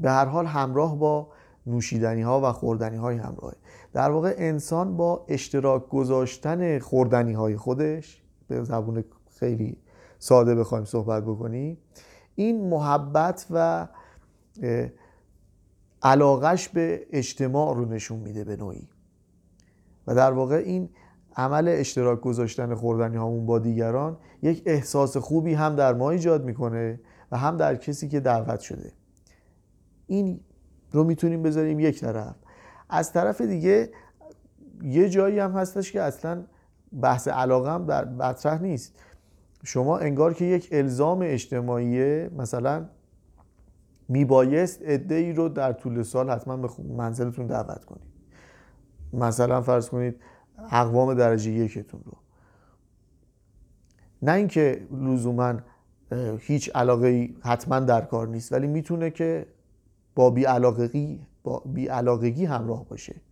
به 0.00 0.10
هر 0.10 0.24
حال 0.24 0.46
همراه 0.46 0.98
با 0.98 1.28
نوشیدنی 1.66 2.22
ها 2.22 2.40
و 2.40 2.52
خوردنی 2.52 2.96
های 2.96 3.16
همراه 3.16 3.52
در 3.92 4.10
واقع 4.10 4.34
انسان 4.38 4.96
با 4.96 5.24
اشتراک 5.28 5.88
گذاشتن 5.88 6.78
خوردنی 6.78 7.32
های 7.32 7.56
خودش 7.56 8.22
به 8.48 8.64
زبون 8.64 9.04
خیلی 9.38 9.76
ساده 10.18 10.54
بخوایم 10.54 10.84
صحبت 10.84 11.22
بکنیم 11.22 11.78
این 12.34 12.68
محبت 12.68 13.46
و 13.50 13.88
علاقش 16.02 16.68
به 16.68 17.06
اجتماع 17.10 17.76
رو 17.76 17.84
نشون 17.84 18.18
میده 18.18 18.44
به 18.44 18.56
نوعی. 18.56 18.88
و 20.06 20.14
در 20.14 20.32
واقع 20.32 20.56
این 20.56 20.88
عمل 21.36 21.68
اشتراک 21.68 22.20
گذاشتن 22.20 22.74
خوردنی 22.74 23.16
هامون 23.16 23.46
با 23.46 23.58
دیگران 23.58 24.16
یک 24.42 24.62
احساس 24.66 25.16
خوبی 25.16 25.54
هم 25.54 25.76
در 25.76 25.94
ما 25.94 26.10
ایجاد 26.10 26.44
می‌کنه 26.44 27.00
و 27.32 27.36
هم 27.36 27.56
در 27.56 27.76
کسی 27.76 28.08
که 28.08 28.20
دعوت 28.20 28.60
شده. 28.60 28.92
این 30.06 30.40
رو 30.92 31.04
می‌تونیم 31.04 31.42
بذاریم 31.42 31.80
یک 31.80 32.00
طرف. 32.00 32.34
از 32.88 33.12
طرف 33.12 33.40
دیگه 33.40 33.90
یه 34.82 35.08
جایی 35.08 35.38
هم 35.38 35.52
هستش 35.52 35.92
که 35.92 36.02
اصلا 36.02 36.44
بحث 37.02 37.28
علاقه 37.28 37.70
هم 37.70 37.86
در 37.86 38.04
مطرح 38.04 38.62
نیست. 38.62 38.98
شما 39.64 39.98
انگار 39.98 40.34
که 40.34 40.44
یک 40.44 40.68
الزام 40.72 41.18
اجتماعی 41.22 42.28
مثلا 42.28 42.86
میبایست 44.08 44.82
عده 44.82 45.14
ای 45.14 45.32
رو 45.32 45.48
در 45.48 45.72
طول 45.72 46.02
سال 46.02 46.30
حتما 46.30 46.56
به 46.56 46.68
منزلتون 46.96 47.46
دعوت 47.46 47.84
کنید. 47.84 48.16
مثلا 49.12 49.62
فرض 49.62 49.88
کنید 49.88 50.20
اقوام 50.70 51.14
درجه 51.14 51.50
یکتون 51.50 52.00
رو. 52.04 52.12
نه 54.22 54.32
اینکه 54.32 54.86
لزوما 54.90 55.54
هیچ 56.38 56.70
علاقه 56.74 57.30
حتما 57.40 57.80
در 57.80 58.00
کار 58.00 58.28
نیست 58.28 58.52
ولی 58.52 58.66
می‌تونه 58.66 59.10
که 59.10 59.46
با 60.16 60.30
بیعلاقگی 60.30 61.26
با 61.44 61.62
بیعلاقگی 61.66 62.44
همراه 62.44 62.88
باشه. 62.88 63.12
این 63.12 63.22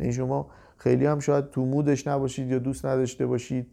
یعنی 0.00 0.12
شما 0.12 0.50
خیلی 0.76 1.06
هم 1.06 1.20
شاید 1.20 1.50
تو 1.50 1.64
مودش 1.64 2.06
نباشید 2.06 2.50
یا 2.50 2.58
دوست 2.58 2.86
نداشته 2.86 3.26
باشید 3.26 3.66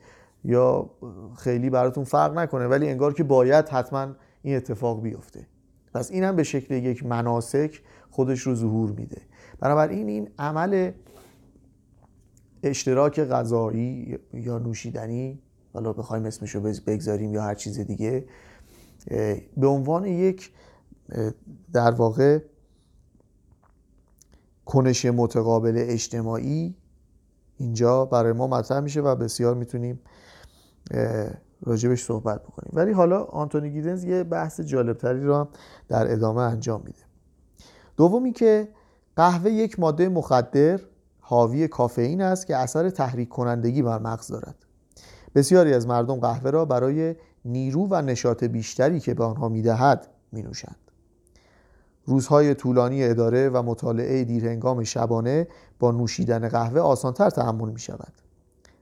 یا 0.43 0.89
خیلی 1.37 1.69
براتون 1.69 2.03
فرق 2.03 2.37
نکنه 2.37 2.67
ولی 2.67 2.89
انگار 2.89 3.13
که 3.13 3.23
باید 3.23 3.69
حتما 3.69 4.07
این 4.41 4.55
اتفاق 4.55 5.01
بیفته. 5.01 5.47
پس 5.93 6.11
این 6.11 6.23
هم 6.23 6.35
به 6.35 6.43
شکل 6.43 6.73
یک 6.73 7.05
مناسک 7.05 7.81
خودش 8.11 8.39
رو 8.39 8.55
ظهور 8.55 8.91
میده. 8.91 9.21
بنابراین 9.59 10.07
این 10.07 10.29
عمل 10.39 10.91
اشتراک 12.63 13.19
غذایی 13.19 14.17
یا 14.33 14.57
نوشیدنی 14.57 15.39
حالا 15.73 15.93
بخوایم 15.93 16.25
اسمش 16.25 16.55
رو 16.55 16.61
بگذاریم 16.61 17.33
یا 17.33 17.43
هر 17.43 17.55
چیز 17.55 17.79
دیگه 17.79 18.25
به 19.57 19.67
عنوان 19.67 20.05
یک 20.05 20.51
در 21.73 21.91
واقع 21.91 22.39
کنش 24.65 25.05
متقابل 25.05 25.73
اجتماعی 25.77 26.75
اینجا 27.57 28.05
برای 28.05 28.33
ما 28.33 28.47
مطرح 28.47 28.79
میشه 28.79 29.01
و 29.01 29.15
بسیار 29.15 29.55
می‌تونیم 29.55 29.99
راجبش 31.61 32.03
صحبت 32.03 32.43
بکنیم. 32.43 32.71
ولی 32.73 32.91
حالا 32.91 33.23
آنتونی 33.23 33.71
گیدنز 33.71 34.03
یه 34.03 34.23
بحث 34.23 34.61
جالبتری 34.61 35.23
رو 35.23 35.35
هم 35.35 35.47
در 35.87 36.11
ادامه 36.11 36.41
انجام 36.41 36.81
میده. 36.85 36.99
دومی 37.97 38.31
که 38.31 38.67
قهوه 39.15 39.51
یک 39.51 39.79
ماده 39.79 40.09
مخدر 40.09 40.79
حاوی 41.19 41.67
کافئین 41.67 42.21
است 42.21 42.47
که 42.47 42.55
اثر 42.55 42.89
تحریک 42.89 43.29
کنندگی 43.29 43.81
بر 43.81 43.99
مغز 43.99 44.27
دارد. 44.27 44.55
بسیاری 45.35 45.73
از 45.73 45.87
مردم 45.87 46.15
قهوه 46.15 46.49
را 46.49 46.65
برای 46.65 47.15
نیرو 47.45 47.87
و 47.91 48.01
نشاط 48.01 48.43
بیشتری 48.43 48.99
که 48.99 49.13
به 49.13 49.23
آنها 49.23 49.49
می‌دهد 49.49 50.07
می 50.31 50.41
نوشند. 50.41 50.84
روزهای 52.05 52.53
طولانی 52.53 53.03
اداره 53.03 53.49
و 53.49 53.61
مطالعه 53.61 54.23
دیرهنگام 54.23 54.83
شبانه 54.83 55.47
با 55.79 55.91
نوشیدن 55.91 56.49
قهوه 56.49 56.81
آسانتر 56.81 57.29
تحمل 57.29 57.69
می 57.69 57.79
شود. 57.79 58.13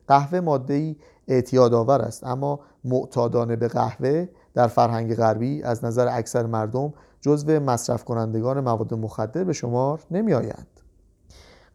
قهوه 0.07 0.39
ماده 0.39 0.95
اعتیاد 1.27 1.73
آور 1.73 2.01
است 2.01 2.23
اما 2.23 2.59
معتادانه 2.83 3.55
به 3.55 3.67
قهوه 3.67 4.27
در 4.53 4.67
فرهنگ 4.67 5.15
غربی 5.15 5.63
از 5.63 5.85
نظر 5.85 6.07
اکثر 6.17 6.45
مردم 6.45 6.93
جزو 7.21 7.59
مصرف 7.59 8.03
کنندگان 8.03 8.59
مواد 8.59 8.93
مخدر 8.93 9.43
به 9.43 9.53
شمار 9.53 9.99
نمی 10.11 10.33
آیند. 10.33 10.67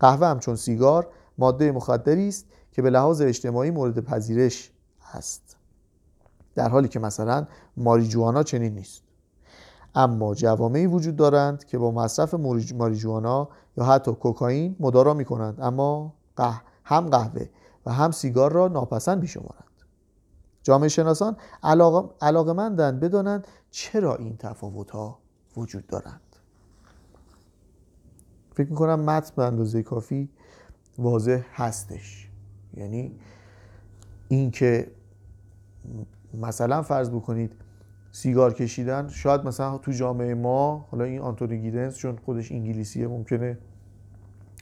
قهوه 0.00 0.26
همچون 0.26 0.56
سیگار 0.56 1.06
ماده 1.38 1.72
مخدری 1.72 2.28
است 2.28 2.46
که 2.72 2.82
به 2.82 2.90
لحاظ 2.90 3.20
اجتماعی 3.20 3.70
مورد 3.70 4.00
پذیرش 4.00 4.72
است 5.14 5.56
در 6.54 6.68
حالی 6.68 6.88
که 6.88 6.98
مثلا 6.98 7.46
ماریجوانا 7.76 8.42
چنین 8.42 8.74
نیست 8.74 9.02
اما 9.98 10.34
جوامعی 10.34 10.86
وجود 10.86 11.16
دارند 11.16 11.64
که 11.64 11.78
با 11.78 11.90
مصرف 11.90 12.34
ماریجوانا 12.74 13.48
یا 13.76 13.84
حتی 13.84 14.12
کوکائین 14.12 14.76
مدارا 14.80 15.14
می 15.14 15.24
کنند 15.24 15.60
اما 15.60 16.14
قه... 16.36 16.60
هم 16.84 17.08
قهوه 17.08 17.48
و 17.86 17.92
هم 17.92 18.10
سیگار 18.10 18.52
را 18.52 18.68
ناپسند 18.68 19.20
بیشمارند 19.20 19.64
جامعه 20.62 20.88
شناسان 20.88 21.36
علاقه 22.20 22.52
مندن 22.52 23.00
بدانند 23.00 23.46
چرا 23.70 24.16
این 24.16 24.36
تفاوت 24.36 24.90
ها 24.90 25.18
وجود 25.56 25.86
دارند. 25.86 26.20
فکر 28.54 28.70
می‌کنم 28.70 29.00
متن 29.00 29.32
به 29.36 29.44
اندازه 29.44 29.82
کافی 29.82 30.28
واضح 30.98 31.44
هستش. 31.54 32.30
یعنی 32.76 33.18
اینکه 34.28 34.90
مثلا 36.34 36.82
فرض 36.82 37.10
بکنید 37.10 37.52
سیگار 38.12 38.54
کشیدن. 38.54 39.08
شاید 39.08 39.44
مثلا 39.44 39.78
تو 39.78 39.92
جامعه 39.92 40.34
ما 40.34 40.88
حالا 40.90 41.04
این 41.04 41.20
آنتونی 41.20 41.58
گیدنس 41.58 41.96
چون 41.96 42.16
خودش 42.16 42.52
انگلیسیه 42.52 43.06
ممکنه 43.06 43.58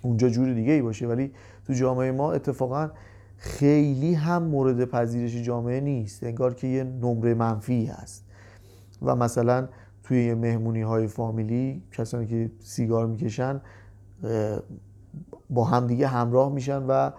اونجا 0.03 0.29
جور 0.29 0.53
دیگه 0.53 0.73
ای 0.73 0.83
باشه 0.83 1.07
ولی 1.07 1.33
تو 1.67 1.73
جامعه 1.73 2.13
ما 2.13 2.33
اتفاقا 2.33 2.91
خیلی 3.37 4.15
هم 4.15 4.43
مورد 4.43 4.85
پذیرش 4.85 5.43
جامعه 5.43 5.81
نیست. 5.81 6.25
انگار 6.25 6.55
که 6.55 6.67
یه 6.67 6.85
نمره 6.85 7.35
منفی 7.35 7.87
هست. 7.87 8.25
و 9.03 9.17
مثلا 9.17 9.69
توی 10.05 10.35
مهمونی 10.35 10.83
های 10.83 11.07
فامیلی 11.07 11.83
کسانی 11.93 12.27
که 12.27 12.51
سیگار 12.61 13.07
می‌کشن 13.07 13.61
با 15.51 15.65
همدیگه 15.65 16.07
همراه 16.07 16.53
میشن 16.53 16.83
و 16.83 17.11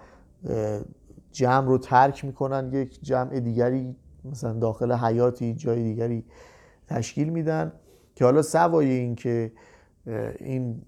جمع 1.32 1.66
رو 1.66 1.78
ترک 1.78 2.24
می‌کنن 2.24 2.72
یک 2.72 3.02
جمع 3.02 3.40
دیگری 3.40 3.96
مثلا 4.24 4.52
داخل 4.52 4.92
حیاتی 4.92 5.54
جای 5.54 5.82
دیگری 5.82 6.24
تشکیل 6.86 7.28
میدن 7.28 7.72
که 8.14 8.24
حالا 8.24 8.42
سوای 8.42 8.90
این 8.90 9.14
که 9.14 9.52
این 10.38 10.82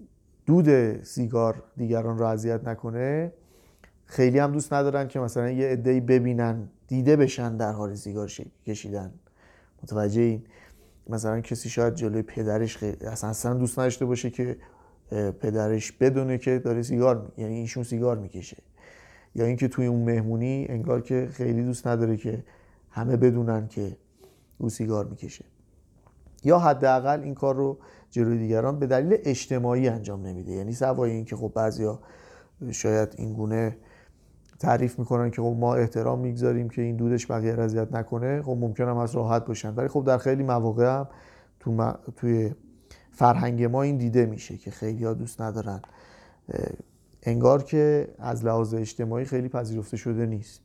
دود 0.45 1.03
سیگار 1.03 1.63
دیگران 1.77 2.17
رو 2.17 2.25
اذیت 2.25 2.67
نکنه 2.67 3.33
خیلی 4.05 4.39
هم 4.39 4.51
دوست 4.51 4.73
ندارن 4.73 5.07
که 5.07 5.19
مثلا 5.19 5.49
یه 5.49 5.67
عده‌ای 5.67 5.99
ببینن 5.99 6.69
دیده 6.87 7.15
بشن 7.15 7.57
در 7.57 7.71
حال 7.71 7.95
سیگار 7.95 8.31
کشیدن. 8.65 9.13
متوجه 9.83 10.21
این؟ 10.21 10.43
مثلا 11.09 11.41
کسی 11.41 11.69
شاید 11.69 11.95
جلوی 11.95 12.21
پدرش 12.21 12.77
خیلی 12.77 13.05
اصلا 13.05 13.53
دوست 13.53 13.79
نداشته 13.79 14.05
باشه 14.05 14.29
که 14.29 14.57
پدرش 15.39 15.91
بدونه 15.91 16.37
که 16.37 16.59
داره 16.59 16.81
سیگار 16.81 17.31
یعنی 17.37 17.55
ایشون 17.55 17.83
سیگار 17.83 18.17
می‌کشه. 18.17 18.57
یا 19.35 19.45
اینکه 19.45 19.67
توی 19.67 19.85
اون 19.85 20.03
مهمونی 20.03 20.65
انگار 20.69 21.01
که 21.01 21.27
خیلی 21.33 21.63
دوست 21.63 21.87
نداره 21.87 22.17
که 22.17 22.43
همه 22.91 23.17
بدونن 23.17 23.67
که 23.67 23.97
او 24.57 24.69
سیگار 24.69 25.05
می‌کشه. 25.05 25.45
یا 26.43 26.59
حداقل 26.59 27.19
این 27.23 27.35
کار 27.35 27.55
رو 27.55 27.77
جلوی 28.09 28.37
دیگران 28.37 28.79
به 28.79 28.87
دلیل 28.87 29.17
اجتماعی 29.23 29.87
انجام 29.87 30.27
نمیده. 30.27 30.51
یعنی 30.51 30.73
سوای 30.73 31.11
اینکه 31.11 31.35
خب 31.35 31.51
بعضیا 31.55 31.99
شاید 32.71 33.15
این 33.17 33.33
گونه 33.33 33.77
تعریف 34.59 34.99
می‌کنن 34.99 35.31
که 35.31 35.41
خب 35.41 35.55
ما 35.59 35.75
احترام 35.75 36.19
می‌گذاریم 36.19 36.69
که 36.69 36.81
این 36.81 36.95
دودش 36.95 37.31
بقیه 37.31 37.53
اذیت 37.53 37.93
نکنه 37.93 38.41
خب 38.41 38.57
ممکن 38.59 38.87
هم 38.87 38.97
از 38.97 39.15
راحت 39.15 39.45
باشن. 39.45 39.75
ولی 39.75 39.87
خب 39.87 40.03
در 40.03 40.17
خیلی 40.17 40.43
مواقع 40.43 40.85
هم 40.85 41.07
تو 41.59 41.93
توی 42.15 42.53
فرهنگ 43.11 43.63
ما 43.63 43.81
این 43.81 43.97
دیده 43.97 44.25
میشه 44.25 44.57
که 44.57 44.71
خیلی 44.71 45.05
ها 45.05 45.13
دوست 45.13 45.41
ندارن 45.41 45.81
انگار 47.23 47.63
که 47.63 48.07
از 48.19 48.45
لحاظ 48.45 48.73
اجتماعی 48.73 49.25
خیلی 49.25 49.49
پذیرفته 49.49 49.97
شده 49.97 50.25
نیست. 50.25 50.61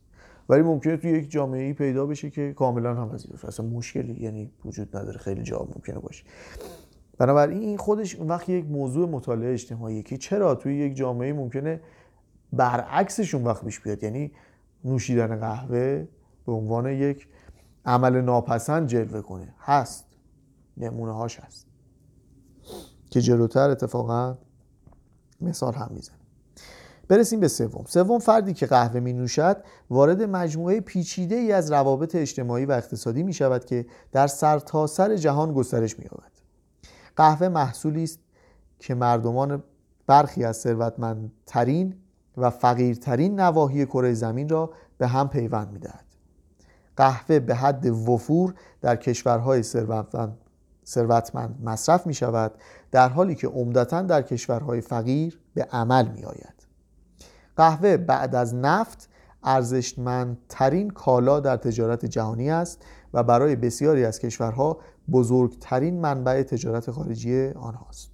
ولی 0.49 0.61
ممکنه 0.61 0.97
توی 0.97 1.11
یک 1.11 1.31
جامعه 1.31 1.63
ای 1.63 1.73
پیدا 1.73 2.05
بشه 2.05 2.29
که 2.29 2.53
کاملا 2.53 2.95
هم 2.95 3.09
پذیرفته 3.09 3.47
اصلا 3.47 3.65
مشکلی 3.65 4.23
یعنی 4.23 4.51
وجود 4.65 4.97
نداره. 4.97 5.17
خیلی 5.17 5.43
جا 5.43 5.59
ممکنه 5.75 5.99
باشه. 5.99 6.23
بنابراین 7.17 7.59
این 7.59 7.77
خودش 7.77 8.15
اون 8.15 8.27
وقت 8.27 8.49
یک 8.49 8.65
موضوع 8.65 9.09
مطالعه 9.09 9.53
اجتماعی 9.53 10.03
که 10.03 10.17
چرا 10.17 10.55
توی 10.55 10.77
یک 10.77 10.95
جامعه 10.95 11.33
ممکنه 11.33 11.81
برعکسش 12.53 13.35
اون 13.35 13.43
وقت 13.43 13.65
پیش 13.65 13.79
بیاد 13.79 14.03
یعنی 14.03 14.31
نوشیدن 14.85 15.39
قهوه 15.39 16.07
به 16.45 16.51
عنوان 16.51 16.85
یک 16.85 17.27
عمل 17.85 18.21
ناپسند 18.21 18.87
جلوه 18.87 19.21
کنه. 19.21 19.53
هست. 19.59 20.05
نمونه 20.77 21.11
هاش 21.11 21.39
هست. 21.39 21.67
که 23.09 23.21
جلوتر 23.21 23.69
اتفاقا 23.69 24.37
مثال 25.41 25.73
هم 25.73 25.91
می‌زنه. 25.93 26.16
برسیم 27.07 27.39
به 27.39 27.47
سوم. 27.47 27.83
سوم 27.87 28.19
فردی 28.19 28.53
که 28.53 28.65
قهوه 28.65 28.99
می 28.99 29.13
نوشد 29.13 29.63
وارد 29.89 30.23
مجموعه 30.23 30.81
پیچیده 30.81 31.35
ای 31.35 31.51
از 31.51 31.71
روابط 31.71 32.15
اجتماعی 32.15 32.65
و 32.65 32.71
اقتصادی 32.71 33.23
می 33.23 33.33
شود 33.33 33.65
که 33.65 33.85
در 34.11 34.27
سرتاسر 34.27 35.07
سر 35.07 35.15
جهان 35.15 35.53
گسترش 35.53 35.99
می 35.99 36.05
یابد 36.05 36.31
قهوه 37.15 37.47
محصولی 37.47 38.03
است 38.03 38.19
که 38.79 38.95
مردمان 38.95 39.63
برخی 40.07 40.43
از 40.43 40.57
ثروتمندترین 40.57 41.95
و 42.37 42.49
فقیرترین 42.49 43.39
نواحی 43.39 43.85
کره 43.85 44.13
زمین 44.13 44.49
را 44.49 44.69
به 44.97 45.07
هم 45.07 45.29
پیوند 45.29 45.71
می 45.71 45.79
دهد. 45.79 46.05
قهوه 46.97 47.39
به 47.39 47.55
حد 47.55 47.85
وفور 47.85 48.53
در 48.81 48.95
کشورهای 48.95 49.63
ثروتمند 50.85 51.59
مصرف 51.63 52.07
می 52.07 52.13
شود 52.13 52.51
در 52.91 53.09
حالی 53.09 53.35
که 53.35 53.47
عمدتا 53.47 54.01
در 54.01 54.21
کشورهای 54.21 54.81
فقیر 54.81 55.39
به 55.53 55.63
عمل 55.63 56.07
می 56.07 56.23
آید 56.23 56.56
قهوه 57.57 57.97
بعد 57.97 58.35
از 58.35 58.55
نفت 58.55 59.09
ارزشمندترین 59.43 60.89
کالا 60.89 61.39
در 61.39 61.57
تجارت 61.57 62.05
جهانی 62.05 62.49
است 62.49 62.85
و 63.13 63.23
برای 63.23 63.55
بسیاری 63.55 64.05
از 64.05 64.19
کشورها 64.19 64.77
بزرگترین 65.11 66.01
منبع 66.01 66.43
تجارت 66.43 66.91
خارجی 66.91 67.47
آنهاست. 67.47 68.11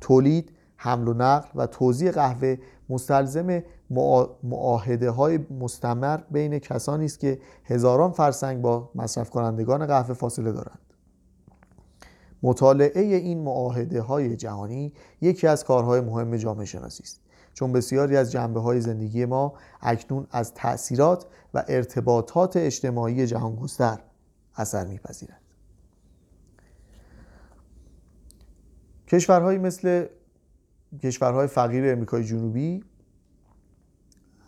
تولید 0.00 0.52
حمل 0.76 1.08
و 1.08 1.14
نقل 1.14 1.48
و 1.54 1.66
توزیع 1.66 2.10
قهوه 2.10 2.56
مستلزم 2.88 3.62
معاهده 4.42 5.10
های 5.10 5.38
مستمر 5.38 6.20
بین 6.30 6.58
کسانی 6.58 7.04
است 7.04 7.20
که 7.20 7.38
هزاران 7.64 8.12
فرسنگ 8.12 8.62
با 8.62 8.90
مصرف 8.94 9.30
کنندگان 9.30 9.86
قهوه 9.86 10.14
فاصله 10.14 10.52
دارند. 10.52 10.80
مطالعه 12.42 13.00
این 13.00 13.38
معاهده 13.38 14.02
های 14.02 14.36
جهانی 14.36 14.92
یکی 15.20 15.46
از 15.46 15.64
کارهای 15.64 16.00
مهم 16.00 16.36
جامعه 16.36 16.64
شناسی 16.64 17.02
است. 17.02 17.20
چون 17.58 17.72
بسیاری 17.72 18.16
از 18.16 18.32
جنبه 18.32 18.60
های 18.60 18.80
زندگی 18.80 19.24
ما 19.24 19.54
اکنون 19.80 20.26
از 20.30 20.54
تأثیرات 20.54 21.26
و 21.54 21.64
ارتباطات 21.68 22.56
اجتماعی 22.56 23.26
جهانگستر 23.26 23.98
اثر 24.56 24.86
میپذیرد. 24.86 25.40
کشورهایی 29.08 29.58
مثل 29.58 30.06
کشورهای 31.02 31.46
فقیر 31.46 31.92
امریکای 31.92 32.24
جنوبی 32.24 32.84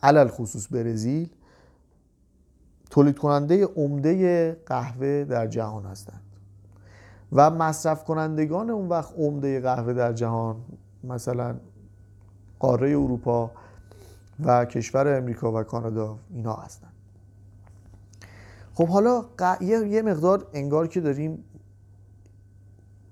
علل 0.03 0.29
خصوص 0.29 0.73
برزیل 0.73 1.31
تولید 2.91 3.19
کننده 3.19 3.65
عمده 3.65 4.53
قهوه 4.67 5.25
در 5.25 5.47
جهان 5.47 5.85
هستند. 5.85 6.23
و 7.33 7.51
مصرف 7.51 8.05
کنندگان 8.05 8.71
اون 8.71 8.89
وقت 8.89 9.13
عمده 9.17 9.61
قهوه 9.61 9.93
در 9.93 10.13
جهان 10.13 10.57
مثلا 11.05 11.57
قاره 12.61 12.89
اروپا 12.89 13.51
و 14.45 14.65
کشور 14.65 15.17
امریکا 15.19 15.61
و 15.61 15.63
کانادا 15.63 16.19
اینا 16.31 16.55
هستند 16.55 16.93
خب 18.75 18.89
حالا 18.89 19.25
یه 19.61 20.03
مقدار 20.03 20.47
انگار 20.53 20.87
که 20.87 21.01
داریم 21.01 21.45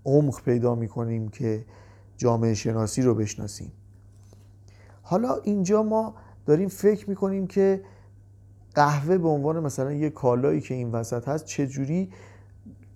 عمق 0.04 0.42
پیدا 0.42 0.74
می‌کنیم 0.74 1.28
که 1.28 1.64
جامعه 2.16 2.54
شناسی 2.54 3.02
رو 3.02 3.14
بشناسیم. 3.14 3.72
حالا 5.02 5.37
اینجا 5.37 5.82
ما 5.82 6.14
داریم 6.46 6.68
فکر 6.68 7.11
می‌کنیم 7.11 7.46
که 7.46 7.84
قهوه 8.74 9.18
به 9.18 9.28
عنوان 9.28 9.61
مثلا 9.61 9.92
یه 9.92 10.11
کالایی 10.11 10.61
که 10.61 10.74
این 10.74 10.92
وسط 10.92 11.28
هست 11.28 11.44
چجوری 11.44 12.11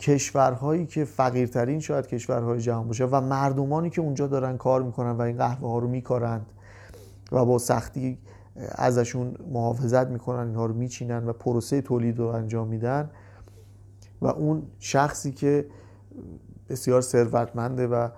کشورهایی 0.02 0.86
که 0.86 1.04
فقیرترین 1.04 1.80
شاید 1.80 2.06
کشورهای 2.06 2.60
جهان 2.60 2.86
باشه 2.86 3.04
و 3.04 3.20
مردمانی 3.20 3.90
که 3.90 4.00
اونجا 4.00 4.26
دارن 4.26 4.56
کار 4.56 4.82
می‌کنن 4.82 5.10
و 5.10 5.20
این 5.20 5.36
قهوه 5.36 5.70
ها 5.70 5.78
رو 5.78 5.88
میکارند 5.88 6.46
و 7.32 7.44
با 7.44 7.58
سختی 7.58 8.18
ازشون 8.74 9.34
محافظت 9.52 10.06
می‌کنن 10.06 10.46
اینها 10.46 10.66
رو 10.66 10.74
میچینن 10.74 11.26
و 11.26 11.32
پروسه 11.32 11.82
تولید 11.82 12.18
رو 12.18 12.26
انجام 12.26 12.68
میدن 12.68 13.10
و 14.20 14.26
اون 14.26 14.62
شخصی 14.78 15.32
که 15.32 15.66
بسیار 16.68 17.00
ثروتمنده 17.00 17.86
و 17.86 18.08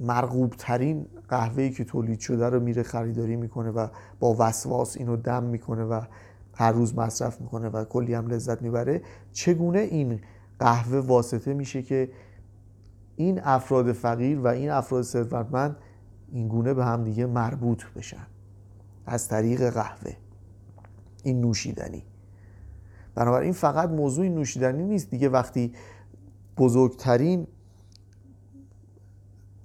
مرغوب 0.00 0.54
ترین 0.58 1.06
قهوه‌ای 1.28 1.70
که 1.70 1.84
تولید 1.84 2.20
شده 2.20 2.48
رو 2.48 2.60
میره 2.60 2.82
خریداری 2.82 3.36
می‌کنه 3.36 3.70
و 3.70 3.88
با 4.20 4.36
وسواس 4.38 4.96
اینو 4.96 5.16
دم 5.16 5.42
می‌کنه 5.42 5.84
و 5.84 6.00
هر 6.54 6.72
روز 6.72 6.98
مصرف 6.98 7.40
می‌کنه 7.40 7.68
و 7.68 7.84
کلی 7.84 8.14
هم 8.14 8.26
لذت 8.26 8.62
می‌بره 8.62 9.02
چگونه 9.32 9.78
این 9.78 10.20
قهوه 10.58 10.98
واسطه 10.98 11.54
میشه 11.54 11.82
که 11.82 12.10
این 13.16 13.40
افراد 13.42 13.92
فقیر 13.92 14.38
و 14.38 14.46
این 14.46 14.70
افراد 14.70 15.02
ثروتمند 15.02 15.76
این 16.32 16.48
گونه 16.48 16.74
به 16.74 16.84
هم 16.84 17.04
دیگه 17.04 17.26
مربوط 17.26 17.84
بشن. 17.96 18.26
از 19.06 19.28
طریق 19.28 19.70
قهوه. 19.70 20.12
این 21.22 21.40
نوشیدنی. 21.40 22.04
بنابراین 23.14 23.52
فقط 23.52 23.90
موضوع 23.90 24.28
نوشیدنی 24.28 24.82
نیست. 24.82 25.10
دیگه 25.10 25.28
وقتی 25.28 25.72
بزرگترین 26.56 27.46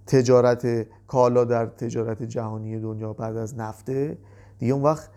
تجارت 0.08 0.88
کالا 1.08 1.44
در 1.44 1.66
تجارت 1.66 2.24
جهانی 2.24 2.80
دنیا 2.80 3.14
بعد 3.14 3.38
از 3.38 3.58
نفته 3.58 4.18
دیگه 4.60 4.74
اون 4.74 4.84
وقت 4.84 5.10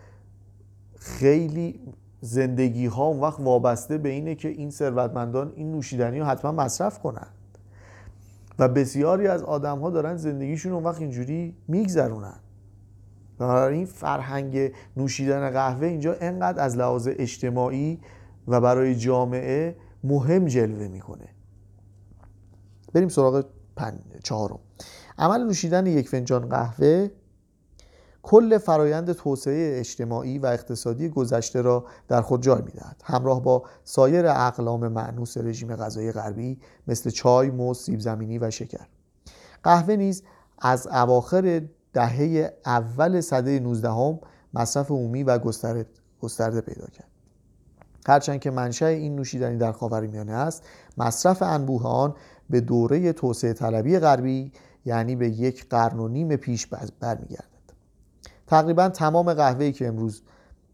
خیلی 0.95 1.79
زندگی 2.21 2.85
ها 2.85 3.05
اون 3.05 3.19
وقت 3.19 3.39
وابسته 3.39 3.97
به 3.97 4.09
اینه 4.09 4.35
که 4.35 4.47
این 4.47 4.69
ثروتمندان 4.69 5.53
این 5.55 5.71
نوشیدنی 5.71 6.19
رو 6.19 6.25
حتما 6.25 6.51
مصرف 6.51 6.99
کنن. 6.99 7.27
و 8.59 8.67
بسیاری 8.67 9.27
از 9.27 9.43
آدم 9.43 9.79
ها 9.79 9.89
دارن 9.89 10.15
زندگیشون 10.15 10.71
اون 10.71 10.83
وقت 10.83 11.01
اینجوری 11.01 11.55
میگذرونن. 11.67 12.39
این 13.39 13.85
فرهنگ 13.85 14.71
نوشیدن 14.97 15.49
قهوه 15.49 15.87
اینجا 15.87 16.15
انقدر 16.21 16.63
از 16.63 16.77
لحاظ 16.77 17.09
اجتماعی 17.11 17.99
و 18.47 18.61
برای 18.61 18.95
جامعه 18.95 19.75
مهم 20.03 20.45
جلوه 20.45 20.87
می‌کنه. 20.87 21.27
بریم 22.93 23.09
سراغ 23.09 23.45
چهارم. 24.23 24.59
عمل 25.17 25.43
نوشیدن 25.43 25.85
یک 25.85 26.09
فنجان 26.09 26.49
قهوه 26.49 27.09
کل 28.27 28.57
فرایند 28.57 29.11
توسعه 29.11 29.79
اجتماعی 29.79 30.39
و 30.39 30.45
اقتصادی 30.45 31.09
گذشته 31.09 31.61
را 31.61 31.85
در 32.07 32.21
خود 32.21 32.41
جای 32.41 32.61
می‌دهد. 32.61 33.01
همراه 33.03 33.43
با 33.43 33.63
سایر 33.83 34.27
اقلام 34.27 34.87
معنوس 34.87 35.37
رژیم 35.37 35.75
غذایی 35.75 36.11
غربی 36.11 36.59
مثل 36.87 37.09
چای، 37.09 37.49
موز، 37.49 37.77
سیب 37.77 37.99
زمینی 37.99 38.39
و 38.39 38.51
شکر. 38.51 38.87
قهوه 39.63 39.95
نیز 39.95 40.23
از 40.59 40.87
اواخر 40.87 41.61
دهه 41.93 42.53
اول 42.65 43.21
صده 43.21 43.59
19 43.59 43.89
هم 43.89 44.19
مصرف 44.53 44.91
عمومی 44.91 45.23
و 45.23 45.37
گسترده 46.21 46.61
پیدا 46.61 46.87
کرد. 46.87 47.07
هرچند 48.07 48.39
که 48.39 48.51
منشأ 48.51 48.85
این 48.85 49.15
نوشیدنی 49.15 49.57
در 49.57 49.71
خاورمیانه 49.71 50.33
است 50.33 50.63
مصرف 50.97 51.41
انبوه 51.41 51.83
آن 51.83 52.15
به 52.49 52.61
دوره 52.61 53.13
توسعه 53.13 53.53
طلبی 53.53 53.99
غربی 53.99 54.51
یعنی 54.85 55.15
به 55.15 55.29
یک 55.29 55.69
قرن 55.69 55.99
و 55.99 56.07
نیم 56.07 56.35
پیش 56.35 56.67
برمیگردد. 56.99 57.56
تقریبا 58.47 58.89
تمام 58.89 59.33
قهوه‌ای 59.33 59.71
که 59.71 59.87
امروز 59.87 60.21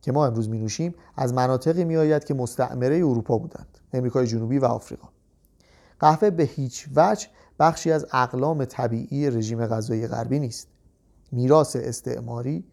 که 0.02 0.12
ما 0.12 0.26
امروز 0.26 0.50
می 0.50 0.58
نوشیم 0.58 0.96
از 1.16 1.34
مناطقی 1.34 1.86
می 1.86 1.98
آید 1.98 2.24
که 2.24 2.34
مستعمره 2.34 2.96
اروپا 2.96 3.38
بودند 3.38 3.78
امریکای 3.94 4.28
جنوبی 4.28 4.60
و 4.60 4.66
آفریقا. 4.66 5.08
قهوه 6.00 6.30
به 6.30 6.44
هیچ 6.44 6.88
وجه 6.96 7.28
بخشی 7.60 7.92
از 7.92 8.06
اقلام 8.12 8.66
طبیعی 8.66 9.30
رژیم 9.30 9.68
غذایی 9.68 10.08
غربی 10.08 10.40
نیست. 10.40 10.68
میراث 11.32 11.76
استعماری 11.76 12.64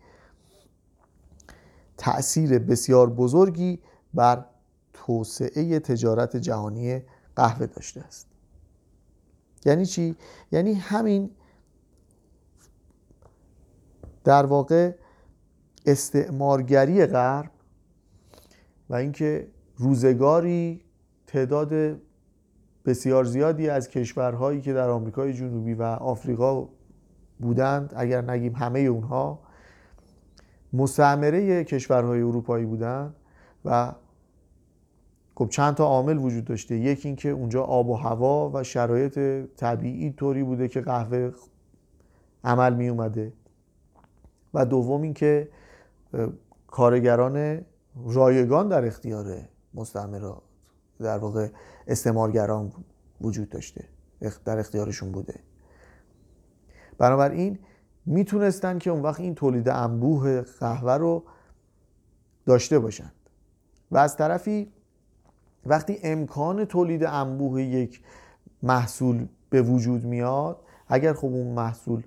تأثیر 1.98 2.58
بسیار 2.58 3.10
بزرگی 3.10 3.78
بر 4.14 4.44
توسعه 4.92 5.78
تجارت 5.78 6.36
جهانی 6.36 7.02
قهوه 7.36 7.66
داشته 7.66 8.00
است. 8.00 8.26
یعنی 9.64 9.86
چی؟ 9.86 10.16
یعنی 10.52 10.74
همین 10.74 11.30
در 14.24 14.46
واقع 14.46 14.92
استعمارگری 15.86 17.06
غرب 17.06 17.50
و 18.90 18.94
اینکه 18.94 19.48
روزگاری 19.76 20.80
تعداد 21.26 22.00
بسیار 22.84 23.24
زیادی 23.24 23.68
از 23.68 23.88
کشورهایی 23.88 24.60
که 24.60 24.72
در 24.72 24.88
آمریکای 24.90 25.32
جنوبی 25.32 25.74
و 25.74 25.82
آفریقا 25.82 26.68
بودند 27.40 27.92
اگر 27.96 28.30
نگیم 28.30 28.54
همه 28.54 28.80
اونها 28.80 29.38
مستعمره 30.72 31.64
کشورهای 31.64 32.20
اروپایی 32.20 32.66
بودند 32.66 33.14
و 33.64 33.92
خب 35.34 35.48
چند 35.48 35.74
تا 35.74 35.84
عامل 35.84 36.18
وجود 36.18 36.44
داشته. 36.44 36.76
یکی 36.76 37.08
اینکه 37.08 37.28
اونجا 37.28 37.62
آب 37.62 37.88
و 37.88 37.94
هوا 37.94 38.50
و 38.54 38.62
شرایط 38.62 39.18
طبیعی 39.56 40.12
طوری 40.12 40.42
بوده 40.42 40.68
که 40.68 40.80
قهوه 40.80 41.32
عمل 42.44 42.74
می 42.74 42.88
اومده 42.88 43.32
و 44.54 44.66
دوم 44.66 45.02
اینکه 45.02 45.48
کارگران 46.66 47.64
رایگان 48.06 48.68
در 48.68 48.84
اختیار 48.84 49.36
مستعمرات 49.74 50.42
در 51.00 51.18
واقع 51.18 51.48
استعمارگران 51.86 52.72
وجود 53.20 53.48
داشته 53.48 53.84
در 54.44 54.58
اختیارشون 54.58 55.12
بوده. 55.12 55.40
بنابراین 56.98 57.58
می‌تونستن 58.06 58.78
که 58.78 58.90
اون 58.90 59.02
وقت 59.02 59.20
این 59.20 59.34
تولید 59.34 59.68
انبوه 59.68 60.40
قهوه 60.40 60.92
رو 60.92 61.24
داشته 62.46 62.78
باشند 62.78 63.12
و 63.90 63.98
از 63.98 64.16
طرفی 64.16 64.72
وقتی 65.66 65.98
امکان 66.02 66.64
تولید 66.64 67.04
انبوه 67.04 67.62
یک 67.62 68.02
محصول 68.62 69.26
به 69.50 69.62
وجود 69.62 70.04
میاد 70.04 70.60
اگر 70.88 71.12
خب 71.12 71.26
اون 71.26 71.54
محصول 71.54 72.02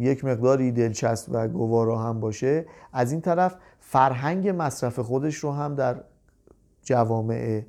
یک 0.00 0.24
مقداری 0.24 0.72
دلچسب 0.72 1.28
و 1.32 1.48
گوارا 1.48 1.98
هم 1.98 2.20
باشه. 2.20 2.66
از 2.92 3.12
این 3.12 3.20
طرف 3.20 3.56
فرهنگ 3.80 4.54
مصرف 4.58 4.98
خودش 4.98 5.36
رو 5.36 5.52
هم 5.52 5.74
در 5.74 6.04
جوامع 6.82 7.62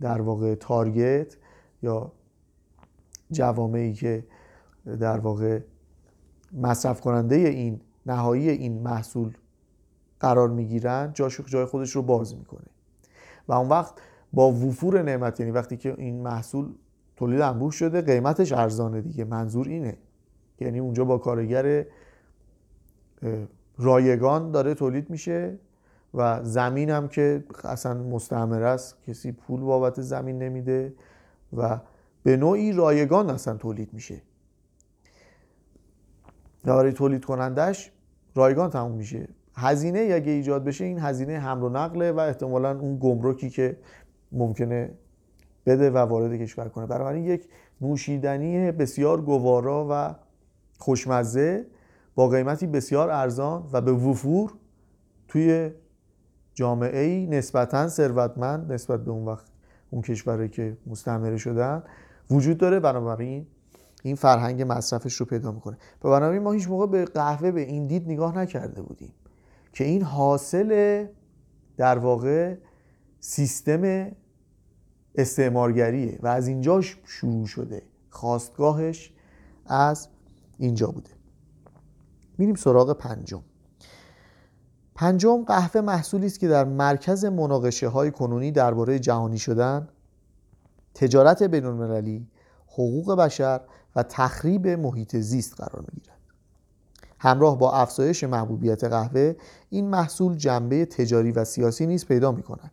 در 0.00 0.20
واقع 0.20 0.54
تارگت 0.54 1.36
یا 1.82 2.12
جوامعی 3.30 3.92
که 3.92 4.24
در 5.00 5.18
واقع 5.18 5.60
مصرف 6.52 7.00
کننده 7.00 7.34
این 7.34 7.80
نهایی 8.06 8.48
این 8.48 8.82
محصول 8.82 9.36
قرار 10.20 10.48
می‌گیرن 10.48 11.12
جای 11.14 11.64
خودش 11.64 11.90
رو 11.90 12.02
باز 12.02 12.36
می‌کنه. 12.36 12.66
و 13.48 13.52
اون 13.52 13.68
وقت 13.68 13.94
با 14.32 14.52
وفور 14.52 15.02
نعمت 15.02 15.40
یعنی 15.40 15.52
وقتی 15.52 15.76
که 15.76 15.94
این 15.98 16.22
محصول 16.22 16.74
تولید 17.16 17.40
انبوه 17.40 17.72
شده 17.72 18.00
قیمتش 18.00 18.52
ارزانه 18.52 19.00
دیگه 19.00 19.24
منظور 19.24 19.68
اینه. 19.68 19.96
یعنی 20.60 20.78
اونجا 20.78 21.04
با 21.04 21.18
کارگر 21.18 21.84
رایگان 23.78 24.50
داره 24.50 24.74
تولید 24.74 25.10
میشه 25.10 25.58
و 26.14 26.44
زمین 26.44 26.90
هم 26.90 27.08
که 27.08 27.44
اصلا 27.64 27.94
مستعمره 27.94 28.66
است 28.66 29.02
کسی 29.06 29.32
پول 29.32 29.60
بابت 29.60 30.00
زمین 30.00 30.38
نمیده 30.38 30.94
و 31.56 31.80
به 32.22 32.36
نوعی 32.36 32.72
رایگان 32.72 33.30
اصلا 33.30 33.54
تولید 33.54 33.92
میشه. 33.92 34.22
برای 36.64 36.92
تولید 36.92 37.24
کنندش 37.24 37.92
رایگان 38.34 38.70
تموم 38.70 38.92
میشه. 38.92 39.28
هزینه 39.54 39.98
اگه 40.00 40.32
ایجاد 40.32 40.64
بشه 40.64 40.84
این 40.84 40.98
هزینه 40.98 41.38
حمل 41.38 41.62
و 41.62 41.68
نقله 41.68 42.12
و 42.12 42.18
احتمالا 42.18 42.78
اون 42.78 42.98
گمرکی 42.98 43.50
که 43.50 43.76
ممکنه 44.32 44.90
بده 45.66 45.90
و 45.90 45.98
وارد 45.98 46.36
کشور 46.36 46.68
کنه. 46.68 46.86
بنابراین 46.86 47.24
یک 47.24 47.48
نوشیدنی 47.80 48.72
بسیار 48.72 49.20
گوارا 49.20 49.86
و 49.90 50.14
خوشمزه 50.78 51.66
با 52.14 52.28
قیمتی 52.28 52.66
بسیار 52.66 53.10
ارزان 53.10 53.68
و 53.72 53.80
به 53.80 53.92
وفور 53.92 54.52
توی 55.28 55.70
جامعه 56.54 57.00
ای 57.00 57.26
نسبتا 57.26 57.88
ثروتمند 57.88 58.72
نسبت 58.72 59.04
به 59.04 59.10
اون 59.10 59.24
وقت 59.24 59.44
اون 59.90 60.02
کشوری 60.02 60.48
که 60.48 60.76
مستعمره 60.86 61.36
شدن 61.36 61.82
وجود 62.30 62.58
داره. 62.58 62.80
بنابراین 62.80 63.46
این 64.02 64.16
فرهنگ 64.16 64.64
مصرفش 64.68 65.14
رو 65.14 65.26
پیدا 65.26 65.52
می‌کنه. 65.52 65.76
و 66.04 66.08
بنابراین 66.08 66.42
ما 66.42 66.52
هیچ 66.52 66.68
موقع 66.68 66.86
به 66.86 67.04
قهوه 67.04 67.50
به 67.50 67.60
این 67.60 67.86
دید 67.86 68.10
نگاه 68.10 68.38
نکرده 68.38 68.82
بودیم 68.82 69.12
که 69.72 69.84
این 69.84 70.02
حاصل 70.02 71.06
در 71.76 71.98
واقع 71.98 72.56
سیستم 73.20 74.12
استعمارگریه 75.14 76.18
و 76.22 76.26
از 76.26 76.48
اینجا 76.48 76.80
شروع 77.04 77.46
شده 77.46 77.82
خواستگاهش 78.10 79.12
از 79.66 80.08
اینجا 80.58 80.86
بوده. 80.86 81.10
میریم 82.38 82.54
سراغ 82.54 82.92
پنجم. 82.92 83.42
پنجم 84.94 85.44
قهوه 85.44 85.80
محصولی 85.80 86.26
است 86.26 86.40
که 86.40 86.48
در 86.48 86.64
مرکز 86.64 87.24
مناقشه 87.24 87.88
های 87.88 88.10
کنونی 88.10 88.52
درباره 88.52 88.98
جهانی 88.98 89.38
شدن 89.38 89.88
تجارت 90.94 91.42
بین 91.42 91.64
المللی 91.64 92.26
حقوق 92.66 93.14
بشر 93.14 93.60
و 93.96 94.02
تخریب 94.02 94.68
محیط 94.68 95.16
زیست 95.16 95.54
قرار 95.54 95.84
می‌گیرد. 95.92 96.18
همراه 97.20 97.58
با 97.58 97.72
افزایش 97.72 98.24
محبوبیت 98.24 98.84
قهوه 98.84 99.34
این 99.70 99.88
محصول 99.88 100.36
جنبه 100.36 100.84
تجاری 100.84 101.32
و 101.32 101.44
سیاسی 101.44 101.86
نیز 101.86 102.06
پیدا 102.06 102.32
می 102.32 102.42
کند 102.42 102.70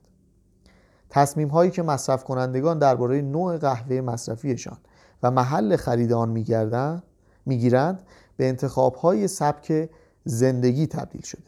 تصمیم 1.09 1.47
هایی 1.47 1.71
که 1.71 1.83
مصرف 1.83 2.23
کنندگان 2.23 2.79
درباره 2.79 3.21
نوع 3.21 3.57
قهوه 3.57 4.01
مصرفیشان 4.01 4.77
و 5.23 5.31
محل 5.31 5.75
خرید 5.75 6.13
آن 6.13 6.29
می‌گیرند 7.45 8.03
به 8.37 8.47
انتخاب 8.47 8.95
های 8.95 9.27
سبک 9.27 9.89
زندگی 10.23 10.87
تبدیل 10.87 11.21
شده. 11.21 11.43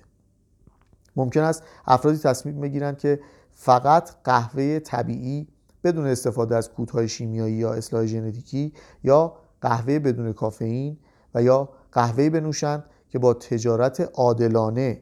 ممکن 1.15 1.41
است 1.41 1.63
افرادی 1.85 2.17
تصمیم 2.17 2.61
بگیرند 2.61 2.97
که 2.97 3.19
فقط 3.51 4.09
قهوه 4.23 4.79
طبیعی 4.79 5.47
بدون 5.83 6.07
استفاده 6.07 6.55
از 6.55 6.69
کودهای 6.69 7.07
شیمیایی 7.07 7.55
یا 7.55 7.73
اصلاح 7.73 8.05
ژنتیکی 8.05 8.73
یا 9.03 9.33
قهوه 9.61 9.99
بدون 9.99 10.33
کافئین 10.33 10.97
و 11.33 11.43
یا 11.43 11.69
قهوه 11.91 12.29
بنوشند 12.29 12.83
که 13.09 13.19
با 13.19 13.33
تجارت 13.33 14.11
عادلانه 14.13 15.01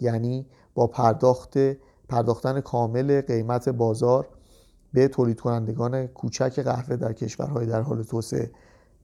یعنی 0.00 0.46
با 0.74 0.86
پرداخت 0.86 1.58
پرداختن 2.08 2.60
کامل 2.60 3.20
قیمت 3.20 3.68
بازار 3.68 4.28
به 4.92 5.08
تولید 5.08 5.40
کنندگان 5.40 6.06
کوچک 6.06 6.60
قهوه 6.60 6.96
در 6.96 7.12
کشورهای 7.12 7.66
در 7.66 7.80
حال 7.80 8.02
توسعه 8.02 8.50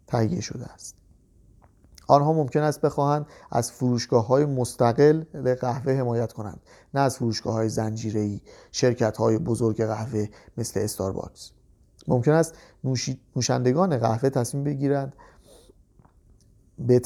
تهیه 0.07 0.41
شده 0.41 0.65
است. 0.65 0.97
آنها 2.09 2.33
ممکن 2.33 2.61
است 2.61 2.81
بخواهند 2.81 3.27
از 3.51 3.73
فروشگاه 3.73 4.27
های 4.27 4.45
مستقل 4.45 5.25
قهوه 5.55 5.93
حمایت 5.93 6.33
کنند 6.33 6.61
نه 6.95 7.01
از 7.01 7.17
فروشگاه 7.17 7.55
های 7.55 7.69
زنجیری 7.69 8.43
شرکت 8.73 9.17
های 9.17 9.39
بزرگ 9.39 9.85
قهوه 9.85 10.27
مثل 10.57 10.81
استارباکس. 10.81 11.51
ممکن 12.09 12.33
است 12.33 12.55
نوشندگان 13.37 13.99
قهوه 13.99 14.31
تصمیم 14.31 14.65
بگیرند 14.65 15.17
به, 16.79 17.01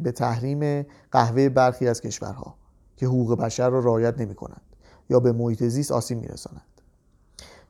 به 0.00 0.12
تحریم 0.12 0.86
قهوه 1.12 1.48
برخی 1.48 1.88
از 1.88 2.00
کشورها 2.00 2.54
که 2.96 3.06
حقوق 3.06 3.38
بشر 3.38 3.70
را 3.70 3.78
رعایت 3.80 4.20
نمی 4.20 4.34
کنند 4.34 4.62
یا 5.10 5.20
به 5.20 5.32
محیط 5.32 5.64
زیست 5.64 5.92
آسیب 5.92 6.18
می 6.18 6.26
رسانند 6.26 6.75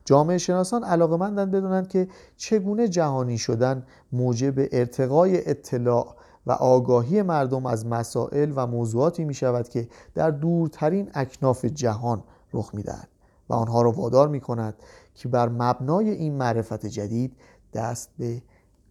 جامعه 0.07 0.37
شناسان 0.37 0.83
علاقمندند 0.83 1.51
بدونند 1.51 1.87
که 1.87 2.07
چگونه 2.37 2.87
جهانی 2.87 3.37
شدن 3.37 3.85
موجب 4.11 4.53
ارتقای 4.57 5.49
اطلاع 5.49 6.15
و 6.45 6.51
آگاهی 6.51 7.21
مردم 7.21 7.65
از 7.65 7.85
مسائل 7.85 8.53
و 8.55 8.67
موضوعاتی 8.67 9.25
می 9.25 9.33
شود 9.33 9.69
که 9.69 9.87
در 10.15 10.31
دورترین 10.31 11.09
اکناف 11.13 11.65
جهان 11.65 12.23
رخ 12.53 12.75
می 12.75 12.83
دهد 12.83 13.09
و 13.49 13.53
آنها 13.53 13.81
را 13.81 13.91
وادار 13.91 14.27
می 14.27 14.39
کند 14.39 14.73
که 15.15 15.29
بر 15.29 15.49
مبنای 15.49 16.09
این 16.09 16.33
معرفت 16.33 16.85
جدید 16.85 17.35
دست 17.73 18.09
به 18.17 18.41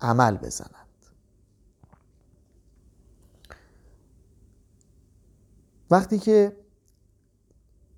عمل 0.01 0.37
بزنند. 0.37 0.87
وقتی 5.91 6.19
که 6.19 6.57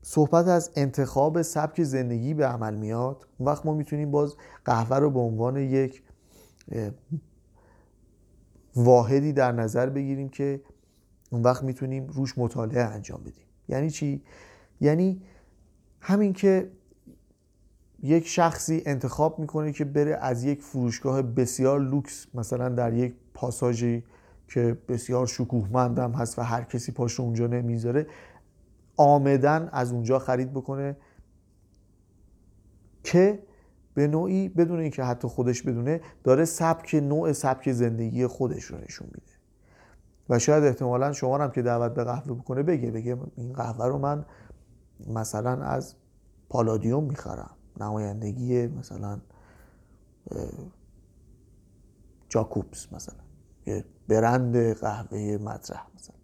صحبت 0.09 0.49
از 0.49 0.71
انتخاب 0.77 1.43
سبک 1.43 1.83
زندگی 1.83 2.35
به 2.35 2.47
عمل 2.47 2.75
میاد 2.75 3.27
اون 3.39 3.49
وقت 3.49 3.67
ما 3.67 3.75
می‌تونیم 3.75 4.11
باز 4.11 4.35
قهوه 4.65 4.97
رو 4.97 5.11
به 5.11 5.21
عنوان 5.21 5.57
یک 5.57 6.03
واحدی 8.77 9.33
در 9.33 9.53
نظر 9.53 9.89
بگیریم 9.89 10.29
که 10.29 10.61
اون 11.31 11.43
وقت 11.43 11.63
می‌تونیم 11.63 12.07
روش 12.07 12.39
مطالعه 12.39 12.83
انجام 12.83 13.21
بدیم 13.21 13.45
یعنی 13.69 13.91
چی؟ 13.91 14.23
یعنی 14.81 15.23
همین 16.01 16.33
که 16.33 16.71
یک 18.03 18.27
شخصی 18.27 18.83
انتخاب 18.87 19.39
می‌کنه 19.39 19.73
که 19.73 19.85
بره 19.85 20.17
از 20.17 20.45
یک 20.45 20.63
فروشگاه 20.63 21.23
بسیار 21.23 21.81
لوکس 21.81 22.27
مثلا 22.35 22.69
در 22.69 22.95
یک 22.95 23.15
پاساژی 23.35 24.05
که 24.49 24.79
بسیار 24.89 25.27
شکوهمندم 25.27 26.13
هست 26.13 26.39
و 26.39 26.43
هر 26.43 26.63
کسی 26.63 26.93
پاش 26.93 27.21
اونجا 27.21 27.47
نمی‌ذاره 27.47 28.07
آمدن 28.99 29.69
از 29.73 29.93
اونجا 29.93 30.19
خرید 30.19 30.53
بکنه 30.53 30.97
که 33.05 33.43
به 33.95 34.07
نوعی 34.07 34.49
بدون 34.49 34.81
اینکه 34.81 35.05
حتی 35.05 35.29
خودش 35.29 35.63
بدونه 35.63 36.01
داره 36.25 36.45
سبک 36.45 36.95
نوع 36.95 37.33
سبک 37.33 37.73
زندگی 37.73 38.27
خودش 38.27 38.65
رو 38.65 38.79
نشون 38.79 39.07
میده. 39.07 39.33
و 40.29 40.39
شاید 40.39 40.65
احتمالا 40.65 41.13
شما 41.13 41.39
هم 41.39 41.51
که 41.51 41.63
دعوت 41.63 41.95
به 41.95 42.05
قهوه 42.05 42.35
بکنه 42.35 42.63
بگه 42.63 42.91
بگه 42.91 43.19
این 43.37 43.53
قهوه 43.53 43.87
رو 43.87 43.99
من 43.99 44.27
مثلا 45.07 45.63
از 45.63 45.95
پالادیوم 46.49 47.05
می‌خرم. 47.05 47.57
نمایندگی 47.81 48.67
مثلا 48.67 49.21
جاکوبس 52.29 52.93
مثلا. 52.93 53.19
یه 53.67 53.85
برند 54.09 54.73
قهوه 54.73 55.39
مطرح 55.43 55.87
مثلا. 55.95 56.18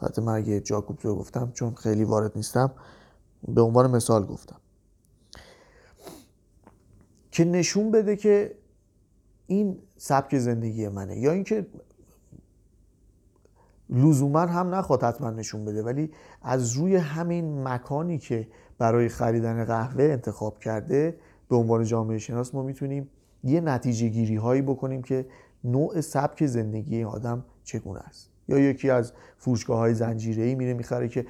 حتی 0.00 0.22
من 0.22 0.34
اگه 0.34 0.60
جاکوبس 0.60 1.06
رو 1.06 1.14
گفتم 1.14 1.50
چون 1.54 1.74
خیلی 1.74 2.04
وارد 2.04 2.32
نیستم 2.36 2.72
به 3.48 3.60
عنوان 3.60 3.90
مثال 3.90 4.26
گفتم. 4.26 4.56
که 7.30 7.44
نشون 7.44 7.90
بده 7.90 8.16
که 8.16 8.54
این 9.46 9.78
سبک 9.96 10.38
زندگی 10.38 10.88
منه 10.88 11.18
یا 11.18 11.32
اینکه 11.32 11.66
لزوما 13.90 14.40
هم 14.40 14.74
نخواد 14.74 15.02
حتما 15.02 15.30
نشون 15.30 15.64
بده 15.64 15.82
ولی 15.82 16.10
از 16.42 16.72
روی 16.72 16.96
همین 16.96 17.62
مکانی 17.68 18.18
که 18.18 18.48
برای 18.78 19.08
خریدن 19.08 19.64
قهوه 19.64 20.04
انتخاب 20.04 20.58
کرده 20.58 21.18
به 21.48 21.56
عنوان 21.56 21.84
جامعه 21.84 22.18
شناس 22.18 22.54
ما 22.54 22.62
می‌تونیم 22.62 23.10
یه 23.44 23.60
نتیجه 23.60 24.08
گیری 24.08 24.36
هایی 24.36 24.62
بکنیم 24.62 25.02
که 25.02 25.26
نوع 25.64 26.00
سبک 26.00 26.46
زندگی 26.46 27.04
آدم 27.04 27.44
چگونه 27.64 28.00
است. 28.00 28.29
یا 28.50 28.58
یکی 28.58 28.90
از 28.90 29.12
فروشگاه 29.36 29.78
های 29.78 29.94
زنجیره 29.94 30.42
ای 30.42 30.54
میره 30.54 30.74
می‌خره 30.74 31.08
که 31.08 31.26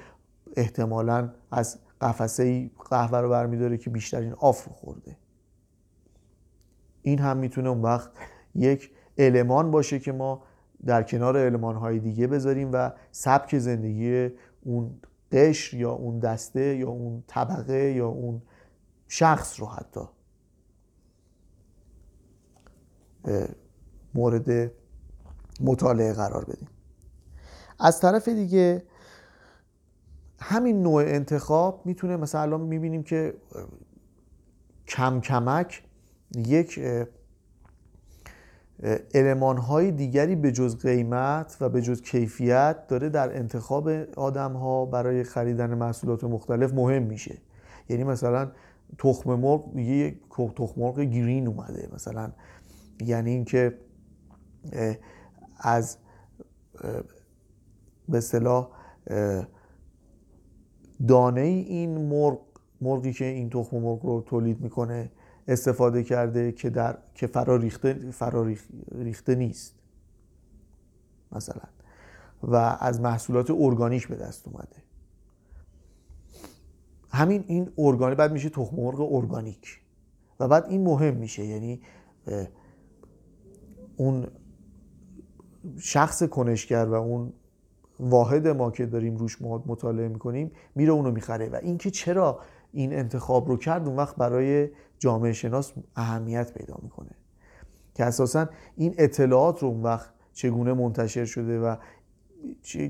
احتمالا 0.57 1.31
از 1.51 1.79
قفسه 2.01 2.71
قهوه 2.91 3.19
رو 3.19 3.29
برمیداره 3.31 3.77
که 3.77 3.91
بیشترین 3.91 4.33
آف 4.33 4.65
رو 4.65 4.73
خورده. 4.73 5.17
این 7.03 7.19
هم 7.19 7.37
می‌تونه 7.37 7.69
اون 7.69 7.83
وقت 7.83 8.11
یک 8.55 8.91
المان 9.19 9.71
باشه 9.71 9.99
که 9.99 10.13
ما 10.13 10.43
در 10.87 11.03
کنار 11.03 11.37
علمان 11.37 11.77
های 11.77 11.99
دیگه 11.99 12.27
بذاریم 12.27 12.71
و 12.73 12.93
سبک 13.13 13.59
زندگی 13.59 14.31
اون 14.61 15.01
قشر 15.33 15.77
یا 15.77 15.91
اون 15.91 16.19
دسته 16.19 16.77
یا 16.77 16.89
اون 16.89 17.25
طبقه 17.27 17.93
یا 17.93 18.09
اون 18.09 18.43
شخص 19.09 19.61
رو 19.61 19.67
حتی. 19.67 20.01
مورد 24.15 24.73
مطالعه 25.61 26.13
قرار 26.13 26.45
بدیم. 26.45 26.69
از 27.81 28.01
طرف 28.01 28.29
دیگه 28.29 28.83
همین 30.41 30.83
نوع 30.83 31.03
انتخاب 31.03 31.87
می‌تونه 31.87 32.17
مثلا 32.17 32.41
الان 32.41 32.61
می‌بینیم 32.61 33.03
که 33.03 33.35
کم 34.89 35.21
کمک 35.21 35.83
یک 36.37 36.81
علمان 39.15 39.57
های 39.57 39.93
دیگری 39.93 40.37
به 40.37 40.53
جز 40.53 40.77
قیمت 40.77 41.57
و 41.61 41.69
به 41.69 41.83
جز 41.83 42.03
کیفیت 42.03 42.87
داره 42.87 43.09
در 43.09 43.37
انتخاب 43.37 43.89
آدم 44.17 44.53
ها 44.53 44.87
برای 44.87 45.25
خریدن 45.25 45.75
محصولات 45.75 46.25
مختلف 46.25 46.75
مهم 46.75 47.03
میشه. 47.03 47.39
یعنی 47.89 48.05
مثلا 48.05 48.51
تخم 48.99 49.35
مرغ 49.35 49.77
یه 49.77 50.21
تخم 50.57 50.81
مرغ 50.81 51.01
گرین 51.01 51.47
اومده 51.47 51.89
مثلا. 51.95 52.33
یعنی 53.01 53.31
اینکه 53.31 53.79
از 55.59 55.97
به 58.11 58.19
اصطلاح 58.19 58.69
دانه 61.09 61.41
این 61.41 61.99
مرغ 62.09 62.39
مرغی 62.81 63.13
که 63.13 63.25
این 63.25 63.51
تخم 63.51 63.77
مرغ 63.77 64.07
رو 64.07 64.23
تولید 64.27 64.61
می‌کنه 64.61 65.11
استفاده 65.49 66.03
کرده 66.03 66.53
که 66.53 66.71
در 66.71 66.99
که 67.15 67.27
فرا 67.27 67.57
ریخته, 67.57 67.95
فرا 68.11 68.47
ریخته 68.93 69.35
نیست. 69.35 69.75
مثلا. 71.33 71.63
و 72.43 72.57
از 72.81 73.01
محصولات 73.01 73.51
ارگانیک 73.51 74.09
به 74.09 74.17
دست 74.17 74.49
اومده. 74.49 74.77
همین 77.11 77.45
این 77.47 77.73
ارگانیک 77.79 78.19
بعد 78.19 78.33
میشه 78.33 78.49
تخم 78.49 78.77
مرغ 78.77 79.13
ارگانیک. 79.13 79.81
و 80.41 80.49
بعد 80.49 80.65
این 80.65 80.85
مهم 80.85 81.17
میشه 81.17 81.45
یعنی 81.45 81.81
اون 83.97 84.27
شخص 85.79 86.23
کنشگر 86.23 86.85
و 86.87 86.95
اون 86.95 87.33
واحد 88.01 88.49
ما 88.49 88.71
که 88.71 88.87
داریم 88.87 89.17
روش 89.17 89.43
مطالعه 89.43 90.09
می‌کنیم 90.09 90.51
میره 90.75 90.93
اونو 90.93 91.11
می‌خره. 91.11 91.49
و 91.49 91.59
اینکه 91.63 91.91
چرا 91.91 92.41
این 92.73 92.93
انتخاب 92.93 93.49
رو 93.49 93.57
کرد 93.57 93.87
اون 93.87 93.97
وقت 93.97 94.17
برای 94.17 94.69
جامعه 94.99 95.33
شناس 95.33 95.73
اهمیت 95.97 96.53
پیدا 96.55 96.75
می‌کنه. 96.83 97.11
که 97.95 98.05
اساسا 98.05 98.47
این 98.77 98.95
اطلاعات 98.99 99.63
رو 99.63 99.69
اون 99.69 99.83
وقت 99.83 100.11
چگونه 100.33 100.73
منتشر 100.73 101.25
شده 101.25 101.61
و 101.61 101.77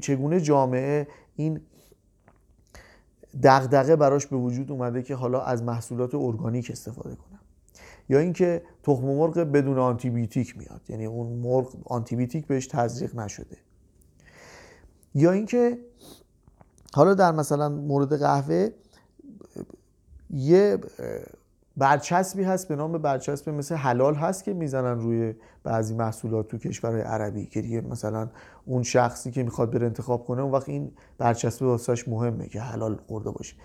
چگونه 0.00 0.40
جامعه 0.40 1.08
این 1.36 1.60
دغدغه 3.42 3.96
براش 3.96 4.26
به 4.26 4.36
وجود 4.36 4.72
اومده 4.72 5.02
که 5.02 5.14
حالا 5.14 5.42
از 5.42 5.62
محصولات 5.62 6.14
ارگانیک 6.14 6.70
استفاده 6.70 7.16
کنم. 7.16 7.40
یا 8.08 8.18
اینکه 8.18 8.62
تخم 8.82 9.04
مرغ 9.04 9.38
بدون 9.38 9.78
آنتیبیوتیک 9.78 10.58
میاد. 10.58 10.80
یعنی 10.88 11.06
اون 11.06 11.26
مرغ 11.26 11.76
آنتیبیوتیک 11.84 12.46
بهش 12.46 12.66
تزریق 12.66 13.16
نشده. 13.16 13.56
یا 15.14 15.32
اینکه 15.32 15.78
حالا 16.94 17.14
در 17.14 17.32
مثلا 17.32 17.68
مورد 17.68 18.18
قهوه 18.18 18.70
یه 20.30 20.78
برچسبی 21.76 22.42
هست 22.42 22.68
به 22.68 22.76
نام 22.76 22.92
برچسب 22.92 23.50
مثل 23.50 23.74
حلال 23.74 24.14
هست 24.14 24.44
که 24.44 24.52
می‌زنن 24.52 25.00
روی 25.00 25.34
بعضی 25.62 25.94
محصولات 25.94 26.48
تو 26.48 26.58
کشورهای 26.58 27.02
عربی 27.02 27.46
که 27.46 27.62
دیگه 27.62 27.80
مثلا 27.80 28.28
اون 28.64 28.82
شخصی 28.82 29.30
که 29.30 29.42
می‌خواد 29.42 29.70
بره 29.70 29.86
انتخاب 29.86 30.24
کنه 30.24 30.42
اون 30.42 30.52
وقت 30.52 30.68
این 30.68 30.92
برچسب 31.18 31.62
واسش 31.62 32.08
مهمه 32.08 32.48
که 32.48 32.60
حلال 32.60 32.96
خورده 33.06 33.30
باشه. 33.30 33.56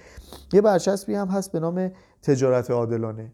یه 0.54 0.62
برچسبی 0.62 1.16
هم 1.16 1.28
هست 1.28 1.52
به 1.52 1.60
نام 1.60 1.92
تجارت 2.22 2.72
عادلانه. 2.72 3.32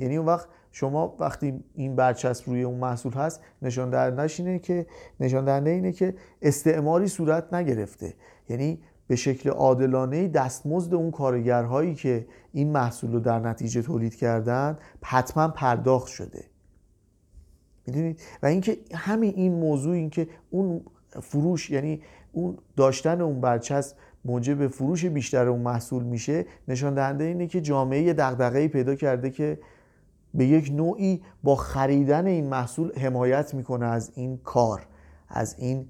یعنی 0.00 0.16
اون 0.16 0.26
وقت 0.26 0.48
شما 0.72 1.16
وقتی 1.18 1.64
این 1.74 1.96
برچسب 1.96 2.50
روی 2.50 2.62
اون 2.62 2.78
محصول 2.78 3.12
هست 3.12 3.40
نشان 3.62 3.90
دهندش 3.90 4.40
اینه 4.40 4.58
که 4.58 4.86
نشان 5.20 5.44
دهنده 5.44 5.70
اینه 5.70 5.92
که 5.92 6.14
استعماری 6.42 7.08
صورت 7.08 7.54
نگرفته. 7.54 8.14
یعنی 8.48 8.78
به 9.06 9.16
شکل 9.16 9.50
عادلانه 9.50 10.28
دستمزد 10.28 10.94
اون 10.94 11.10
کارگرهایی 11.10 11.94
که 11.94 12.26
این 12.52 12.72
محصول 12.72 13.12
رو 13.12 13.20
در 13.20 13.38
نتیجه 13.38 13.82
تولید 13.82 14.14
کردن 14.14 14.78
حتما 15.02 15.48
پرداخت 15.48 16.08
شده. 16.08 16.44
می‌دونید؟ 17.86 18.20
و 18.42 18.46
اینکه 18.46 18.78
همین 18.94 19.32
این 19.36 19.52
موضوع 19.52 19.94
اینکه 19.94 20.28
اون 20.50 20.80
فروش 21.22 21.70
یعنی 21.70 22.02
اون 22.32 22.58
داشتن 22.76 23.20
اون 23.20 23.40
برچسب 23.40 23.96
موجب 24.24 24.66
فروش 24.66 25.04
بیشتر 25.04 25.48
اون 25.48 25.60
محصول 25.60 26.02
میشه 26.02 26.46
نشان 26.68 26.94
دهنده 26.94 27.24
اینه 27.24 27.46
که 27.46 27.60
جامعه 27.60 28.12
دغدغه‌ای 28.12 28.68
پیدا 28.68 28.94
کرده 28.94 29.30
که 29.30 29.58
به 30.34 30.46
یک 30.46 30.72
نوعی 30.74 31.22
با 31.42 31.56
خریدن 31.56 32.26
این 32.26 32.48
محصول 32.48 32.98
حمایت 32.98 33.54
می‌کنه 33.54 33.86
از 33.86 34.12
این 34.14 34.38
کار 34.38 34.86
از 35.28 35.54
این 35.58 35.86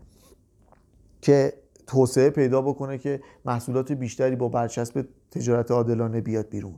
که 1.20 1.53
توسعه 1.87 2.31
پیدا 2.31 2.62
بکنه 2.62 2.98
که 2.98 3.20
محصولات 3.44 3.92
بیشتری 3.92 4.37
با 4.37 4.48
برچسب 4.48 5.09
تجارت 5.31 5.70
عادلانه 5.70 6.20
بیاد 6.20 6.48
بیرون. 6.48 6.74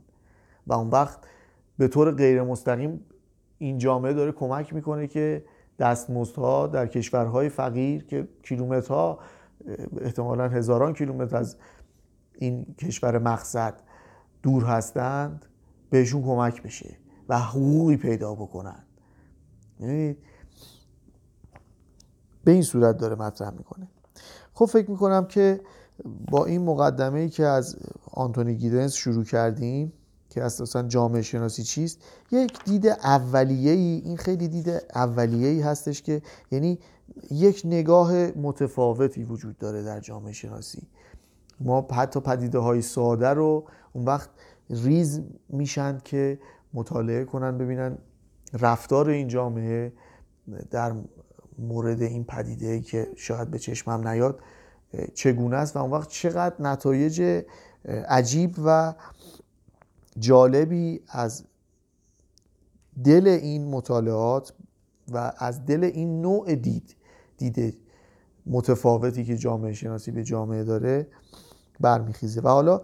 و 0.67 0.73
اون 0.73 0.89
وقت 0.89 1.19
به 1.77 1.87
طور 1.87 2.11
غیر 2.11 2.43
مستقیم 2.43 2.99
این 3.57 3.77
جامعه 3.77 4.13
داره 4.13 4.31
کمک 4.31 4.73
می‌کنه 4.73 5.07
که 5.07 5.45
دستمزدها 5.79 6.67
در 6.67 6.87
کشورهای 6.87 7.49
فقیر 7.49 8.03
که 8.03 8.27
کیلومترها 8.43 9.19
احتمالا 10.01 10.49
هزاران 10.49 10.93
کیلومتر 10.93 11.37
از 11.37 11.57
این 12.33 12.65
کشور 12.77 13.19
مقصد 13.19 13.81
دور 14.43 14.63
هستند 14.63 15.45
بهشون 15.89 16.21
کمک 16.21 16.63
بشه. 16.63 17.02
و 17.29 17.39
حقوقی 17.39 17.97
پیدا 17.97 18.35
بکنن. 18.35 18.83
یعنی 19.79 20.17
به 22.43 22.51
این 22.51 22.61
صورت 22.61 22.97
داره 22.97 23.15
مطرح 23.15 23.49
می‌کنه. 23.49 23.87
خب 24.53 24.65
فکر 24.65 24.91
می‌کنم 24.91 25.25
که 25.25 25.61
با 26.31 26.45
این 26.45 26.65
مقدمه 26.65 27.19
ای 27.19 27.29
که 27.29 27.45
از 27.45 27.75
آنتونی 28.11 28.55
گیدنس 28.55 28.93
شروع 28.93 29.23
کردیم 29.23 29.93
که 30.29 30.43
اساسا 30.43 30.83
جامعه 30.83 31.21
شناسی 31.21 31.63
چیست 31.63 32.01
یک 32.31 32.63
دید 32.65 32.87
اولیه 32.87 33.71
ای 33.71 34.01
این 34.05 34.17
خیلی 34.17 34.47
دید 34.47 34.69
اولیه 34.95 35.47
ای 35.47 35.61
هستش 35.61 36.01
که 36.01 36.21
یعنی 36.51 36.79
یک 37.31 37.61
نگاه 37.65 38.13
متفاوتی 38.13 39.23
وجود 39.23 39.57
داره 39.57 39.83
در 39.83 39.99
جامعه 39.99 40.33
شناسی. 40.33 40.87
ما 41.59 41.87
حتی 41.91 42.19
پدیده 42.19 42.59
های 42.59 42.81
ساده 42.81 43.27
رو 43.27 43.65
اون 43.93 44.05
وقت 44.05 44.29
ریز 44.69 45.21
میشن 45.49 45.97
که 46.03 46.39
مطالعه 46.73 47.25
کنن 47.25 47.57
ببینن 47.57 47.97
رفتار 48.53 49.09
این 49.09 49.27
جامعه 49.27 49.93
در 50.71 50.93
مورد 51.59 52.01
این 52.01 52.23
پدیده 52.23 52.81
که 52.81 53.07
شاید 53.15 53.51
به 53.51 53.59
چشمم 53.59 54.07
نیاد 54.07 54.39
چگونه 55.13 55.55
است 55.55 55.75
و 55.75 55.79
اون 55.79 55.91
وقت 55.91 56.09
چقدر 56.09 56.55
نتایج 56.59 57.43
عجیب 58.07 58.55
و 58.65 58.93
جالبی 60.19 61.01
از 61.07 61.43
دل 63.03 63.27
این 63.27 63.67
مطالعات 63.67 64.53
و 65.11 65.33
از 65.37 65.65
دل 65.65 65.83
این 65.83 66.21
نوع 66.21 66.55
دید 66.55 66.95
دید 67.37 67.77
متفاوتی 68.45 69.25
که 69.25 69.37
جامعه 69.37 69.73
شناسی 69.73 70.11
به 70.11 70.23
جامعه 70.23 70.63
داره 70.63 71.07
برمیخیزه. 71.79 72.41
و 72.41 72.47
حالا 72.47 72.81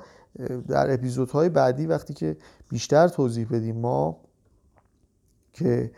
در 0.68 0.94
اپیزودهای 0.94 1.50
بعدی 1.50 1.86
وقتی 1.86 2.14
که 2.14 2.38
بیشتر 2.70 3.08
توضیح 3.08 3.48
بدیم 3.50 3.76
ما 3.76 4.18
که 5.54 5.92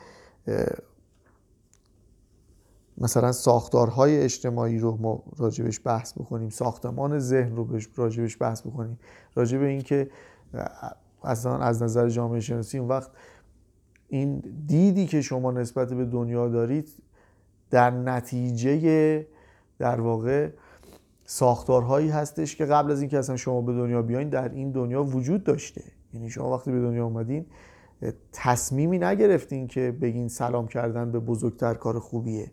مثلا 2.97 3.31
ساختارهای 3.31 4.21
اجتماعی 4.21 4.79
رو 4.79 4.97
ما 4.97 5.23
راجبش 5.37 5.79
بحث 5.83 6.13
بکنیم 6.13 6.49
ساختمان 6.49 7.19
ذهن 7.19 7.55
رو 7.55 7.79
راجبش 7.95 8.37
بحث 8.41 8.61
بکنیم 8.61 8.99
راجب 9.35 9.61
اینکه 9.61 10.09
اصلا 11.23 11.57
از 11.57 11.83
نظر 11.83 12.09
جامعه 12.09 12.39
شناسی 12.39 12.77
اون 12.77 12.87
وقت 12.87 13.11
این 14.07 14.43
دیدی 14.67 15.05
که 15.05 15.21
شما 15.21 15.51
نسبت 15.51 15.93
به 15.93 16.05
دنیا 16.05 16.47
دارید 16.47 16.89
در 17.69 17.91
نتیجه 17.91 19.27
در 19.79 20.01
واقع 20.01 20.49
ساختارهایی 21.33 22.09
هستش 22.09 22.55
که 22.55 22.65
قبل 22.65 22.91
از 22.91 23.01
اینکه 23.01 23.19
اصلا 23.19 23.35
شما 23.35 23.61
به 23.61 23.73
دنیا 23.73 24.01
بیاین 24.01 24.29
در 24.29 24.49
این 24.49 24.71
دنیا 24.71 25.03
وجود 25.03 25.43
داشته. 25.43 25.83
یعنی 26.13 26.29
شما 26.29 26.53
وقتی 26.53 26.71
به 26.71 26.79
دنیا 26.79 27.05
اومدین 27.05 27.45
تصمیمی 28.31 28.99
نگرفتین 28.99 29.67
که 29.67 29.97
بگین 30.01 30.27
سلام 30.27 30.67
کردن 30.67 31.11
به 31.11 31.19
بزرگتر 31.19 31.73
کار 31.73 31.99
خوبیه. 31.99 32.51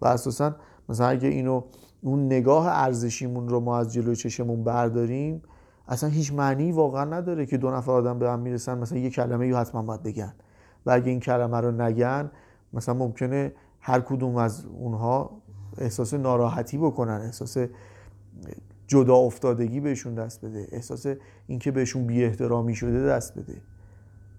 و 0.00 0.06
اساسا 0.06 0.56
مثلا 0.88 1.06
اگه 1.06 1.28
اینو 1.28 1.62
اون 2.00 2.26
نگاه 2.26 2.68
ارزشیمون 2.68 3.48
رو 3.48 3.60
ما 3.60 3.78
از 3.78 3.92
جلوی 3.92 4.16
چشمون 4.16 4.64
برداریم 4.64 5.42
اصلا 5.88 6.10
هیچ 6.10 6.32
معنی 6.32 6.72
واقعا 6.72 7.04
نداره 7.04 7.46
که 7.46 7.56
دو 7.56 7.70
نفر 7.70 7.92
آدم 7.92 8.18
به 8.18 8.30
هم 8.30 8.40
می‌رسن 8.40 8.78
مثلا 8.78 8.98
یه 8.98 9.10
کلمه 9.10 9.50
رو 9.50 9.56
حتما 9.56 9.82
باید 9.82 10.02
بگن. 10.02 10.34
و 10.86 10.90
اگه 10.90 11.10
این 11.10 11.20
کلمه 11.20 11.60
رو 11.60 11.70
نگن 11.70 12.30
مثلا 12.72 12.94
ممکنه 12.94 13.52
هر 13.80 14.00
کدوم 14.00 14.36
از 14.36 14.64
اونها 14.64 15.42
احساس 15.78 16.14
ناراحتی 16.14 16.78
بکنن 16.78 17.20
احساس 17.24 17.56
جدا 18.86 19.16
افتادگی 19.16 19.80
بهشون 19.80 20.14
دست 20.14 20.44
بده. 20.44 20.68
احساس 20.72 21.06
اینکه 21.46 21.70
بهشون 21.70 22.06
بی 22.06 22.24
احترامی 22.24 22.74
شده 22.74 23.06
دست 23.06 23.38
بده. 23.38 23.54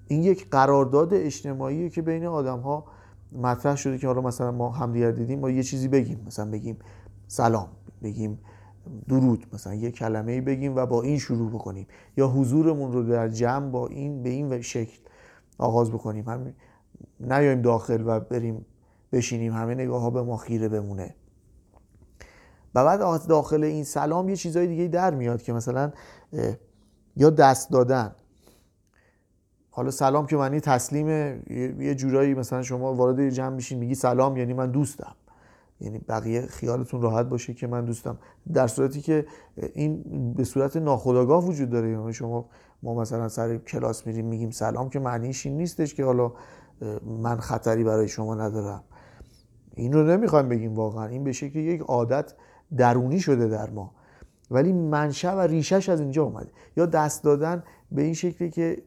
این 0.07 0.23
یک 0.23 0.49
قرارداد 0.49 1.13
اجتماعیه 1.13 1.89
که 1.89 2.01
بین 2.01 2.25
آدم 2.25 2.59
ها 2.59 2.85
مطرح 3.31 3.75
شده 3.75 3.97
که 3.97 4.07
حالا 4.07 4.21
مثلا 4.21 4.51
ما 4.51 4.69
همدیگر 4.69 5.11
دیدیم 5.11 5.39
ما 5.39 5.49
یه 5.49 5.63
چیزی 5.63 5.87
بگیم. 5.87 6.23
مثلا 6.27 6.51
بگیم 6.51 6.77
سلام 7.27 7.67
بگیم 8.03 8.39
درود 9.09 9.45
مثلا 9.53 9.73
یه 9.73 9.91
کلمه 9.91 10.31
ای 10.31 10.41
بگیم 10.41 10.75
و 10.75 10.85
با 10.85 11.01
این 11.01 11.17
شروع 11.17 11.51
بکنیم. 11.51 11.87
یا 12.17 12.27
حضورمون 12.27 12.91
رو 12.91 13.03
در 13.03 13.27
جمع 13.27 13.69
با 13.69 13.87
این 13.87 14.23
به 14.23 14.29
این 14.29 14.61
شکل 14.61 14.99
آغاز 15.57 15.91
بکنیم. 15.91 16.29
هم 16.29 16.53
نیایم 17.19 17.61
داخل 17.61 18.03
و 18.05 18.19
بریم 18.19 18.65
بشینیم 19.11 19.53
همه 19.53 19.75
نگاه 19.75 20.01
ها 20.01 20.09
به 20.09 20.21
ما 20.21 20.37
خیره 20.37 20.69
بمونه. 20.69 21.15
و 22.75 22.85
بعد 22.85 23.27
داخل 23.27 23.63
این 23.63 23.83
سلام 23.83 24.29
یه 24.29 24.35
چیزای 24.35 24.67
دیگه 24.67 24.87
در 24.87 25.13
میاد 25.13 25.41
که 25.41 25.53
مثلا 25.53 25.91
یا 27.15 27.29
دست 27.29 27.71
دادن. 27.71 28.15
حالا 29.69 29.91
سلام 29.91 30.27
که 30.27 30.37
معنی 30.37 30.59
تسلیمه 30.59 31.43
یه 31.79 31.95
جورایی 31.95 32.33
مثلا 32.33 32.63
شما 32.63 32.93
وارد 32.93 33.29
جمع 33.29 33.55
میشین 33.55 33.79
میگی 33.79 33.95
سلام 33.95 34.37
یعنی 34.37 34.53
من 34.53 34.71
دوستم. 34.71 35.15
یعنی 35.81 35.99
بقیه 35.99 36.41
خیالتون 36.41 37.01
راحت 37.01 37.25
باشه 37.25 37.53
که 37.53 37.67
من 37.67 37.85
دوستم. 37.85 38.17
در 38.53 38.67
صورتی 38.67 39.01
که 39.01 39.25
این 39.73 40.33
به 40.33 40.43
صورت 40.43 40.77
ناخودآگاه 40.77 41.45
وجود 41.45 41.69
داره. 41.69 41.89
یعنی 41.89 42.13
شما 42.13 42.49
ما 42.83 42.93
مثلا 42.93 43.27
سر 43.27 43.57
کلاس 43.57 44.07
میریم 44.07 44.25
میگیم 44.25 44.49
سلام 44.49 44.89
که 44.89 44.99
معنیش 44.99 45.45
این 45.45 45.57
نیستش 45.57 45.93
که 45.93 46.05
حالا 46.05 46.31
من 47.05 47.37
خطری 47.37 47.83
برای 47.83 48.07
شما 48.07 48.35
ندارم. 48.35 48.83
این 49.75 49.93
رو 49.93 50.03
نمی‌خوایم 50.03 50.49
بگیم 50.49 50.75
واقعا. 50.75 51.05
این 51.05 51.23
به 51.23 51.31
شکل 51.31 51.59
یک 51.59 51.81
عادت 51.81 52.33
درونی 52.77 53.19
شده 53.19 53.47
در 53.47 53.69
ما. 53.69 53.91
ولی 54.51 54.73
منشأ 54.73 55.35
و 55.35 55.39
ریشش 55.39 55.89
از 55.89 55.99
اینجا 55.99 56.23
اومده. 56.23 56.51
یا 56.77 56.85
دست 56.85 57.23
دادن 57.23 57.63
به 57.91 58.01
این 58.01 58.13
شکلی 58.13 58.49
که 58.49 58.83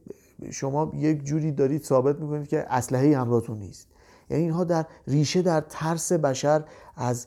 شما 0.51 0.93
یک 0.95 1.25
جوری 1.25 1.53
دارید 1.53 1.83
ثابت 1.83 2.21
می‌کنید 2.21 2.49
که 2.49 2.67
اسلحه 2.69 3.19
همراهتون 3.19 3.59
نیست. 3.59 3.89
یعنی 4.31 4.43
اینها 4.43 4.65
در 4.65 4.87
ریشه 5.07 5.43
در 5.43 5.61
ترس 5.61 6.13
بشر 6.13 6.65
از 6.97 7.27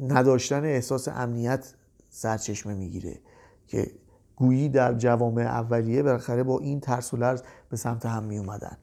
نداشتن 0.00 0.64
احساس 0.64 1.08
امنیت 1.08 1.74
سرچشمه 2.10 2.74
می‌گیره 2.74 3.18
که 3.66 3.90
گویی 4.36 4.68
در 4.68 4.94
جوامع 4.94 5.42
اولیه 5.42 6.02
بالاخره 6.02 6.42
با 6.42 6.58
این 6.58 6.80
ترس 6.80 7.14
و 7.14 7.16
لرز 7.16 7.42
به 7.70 7.76
سمت 7.76 8.06
هم 8.06 8.24
می 8.24 8.38
اومدن 8.38 8.76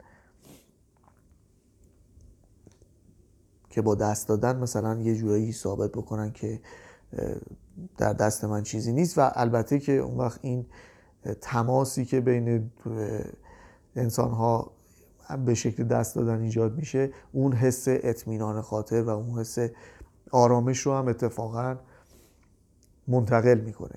که 3.70 3.82
با 3.82 3.94
دست 3.94 4.28
دادن 4.28 4.56
مثلا 4.56 5.00
یه 5.00 5.14
جورایی 5.14 5.52
ثابت 5.52 5.90
بکنن 5.90 6.32
که 6.32 6.60
در 7.98 8.12
دست 8.12 8.44
من 8.44 8.62
چیزی 8.62 8.92
نیست. 8.92 9.18
و 9.18 9.30
البته 9.34 9.78
که 9.78 9.92
اون 9.92 10.16
وقت 10.16 10.38
این 10.42 10.66
تماسی 11.40 12.04
که 12.04 12.20
بین 12.20 12.70
انسان 13.96 14.30
ها 14.30 14.72
به 15.46 15.54
شکل 15.54 15.84
دست 15.84 16.14
دادن 16.14 16.40
ایجاد 16.40 16.76
میشه 16.76 17.10
اون 17.32 17.52
حس 17.52 17.84
اطمینان 17.88 18.60
خاطر 18.60 19.02
و 19.02 19.08
اون 19.08 19.38
حس 19.38 19.58
آرامش 20.30 20.78
رو 20.78 20.94
هم 20.94 21.08
اتفاقا 21.08 21.76
منتقل 23.08 23.60
می‌کنه. 23.60 23.96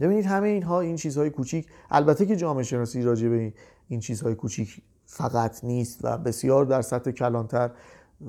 ببینید 0.00 0.26
همه 0.26 0.48
اینها 0.48 0.80
این 0.80 0.96
چیزهای 0.96 1.30
کوچیک 1.30 1.66
البته 1.90 2.26
که 2.26 2.36
جامعه 2.36 2.62
شناسی 2.62 3.02
راجع 3.02 3.28
به 3.28 3.52
این 3.88 4.00
چیزهای 4.00 4.34
کوچیک 4.34 4.82
فقط 5.06 5.64
نیست 5.64 6.00
و 6.02 6.18
بسیار 6.18 6.64
در 6.64 6.82
سطح 6.82 7.10
کلانتر 7.10 7.70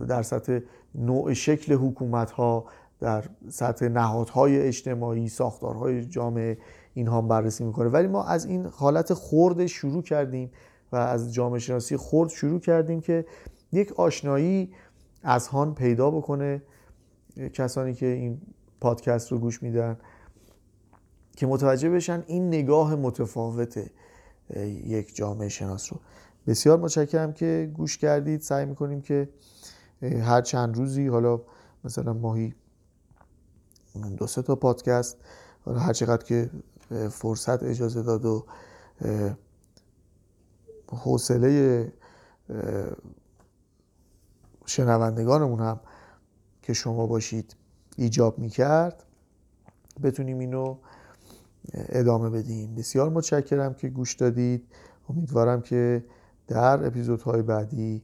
در 0.07 0.23
سطح 0.23 0.59
نوع 0.95 1.33
شکل 1.33 1.73
حکومت 1.73 2.31
ها 2.31 2.65
در 2.99 3.23
سطح 3.49 3.87
نهادهای 3.87 4.61
اجتماعی 4.61 5.29
ساختارهای 5.29 6.05
جامعه 6.05 6.57
اینها 6.93 7.21
بررسی 7.21 7.63
می‌کنه. 7.63 7.89
ولی 7.89 8.07
ما 8.07 8.23
از 8.23 8.45
این 8.45 8.65
حالت 8.65 9.13
خرد 9.13 9.65
شروع 9.65 10.03
کردیم 10.03 10.51
و 10.91 10.95
از 10.95 11.33
جامعه 11.33 11.59
شناسی 11.59 11.97
خرد 11.97 12.29
شروع 12.29 12.59
کردیم 12.59 13.01
که 13.01 13.25
یک 13.71 13.91
آشنایی 13.91 14.73
از 15.23 15.47
هان 15.47 15.75
پیدا 15.75 16.11
بکنه. 16.11 16.61
کسانی 17.53 17.93
که 17.93 18.05
این 18.05 18.41
پادکست 18.81 19.31
رو 19.31 19.39
گوش 19.39 19.63
میدن 19.63 19.97
که 21.35 21.47
متوجه 21.47 21.89
بشن 21.89 22.23
این 22.27 22.47
نگاه 22.47 22.95
متفاوت 22.95 23.91
یک 24.85 25.15
جامعه 25.15 25.49
شناس 25.49 25.93
رو. 25.93 25.99
بسیار 26.47 26.79
متشکرم 26.79 27.33
که 27.33 27.71
گوش 27.73 27.97
کردید. 27.97 28.41
سعی 28.41 28.65
می‌کنیم 28.65 29.01
که 29.01 29.29
هر 30.01 30.41
چند 30.41 30.77
روزی 30.77 31.07
حالا 31.07 31.41
مثلا 31.83 32.13
ماهی 32.13 32.53
دو 34.17 34.27
سه 34.27 34.41
تا 34.41 34.55
پادکست 34.55 35.17
حالا 35.65 35.79
هر 35.79 35.93
چقدر 35.93 36.25
که 36.25 36.49
فرصت 37.09 37.63
اجازه 37.63 38.03
داد 38.03 38.25
و 38.25 38.45
حوصله 40.87 41.93
شنوندگانمون 44.65 45.59
هم 45.59 45.79
که 46.61 46.73
شما 46.73 47.07
باشید 47.07 47.55
ایجاب 47.97 48.39
می‌کرد 48.39 49.03
بتونیم 50.03 50.39
اینو 50.39 50.77
ادامه 51.73 52.29
بدیم. 52.29 52.75
بسیار 52.75 53.09
متشکرم 53.09 53.73
که 53.73 53.89
گوش 53.89 54.13
دادید. 54.13 54.67
امیدوارم 55.09 55.61
که 55.61 56.05
در 56.47 56.87
اپیزودهای 56.87 57.41
بعدی 57.41 58.03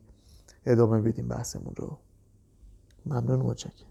ادامه 0.71 1.01
بدیم 1.01 1.27
بحثمون 1.27 1.73
رو. 1.75 1.97
ممنون 3.05 3.39
متشکرم. 3.39 3.86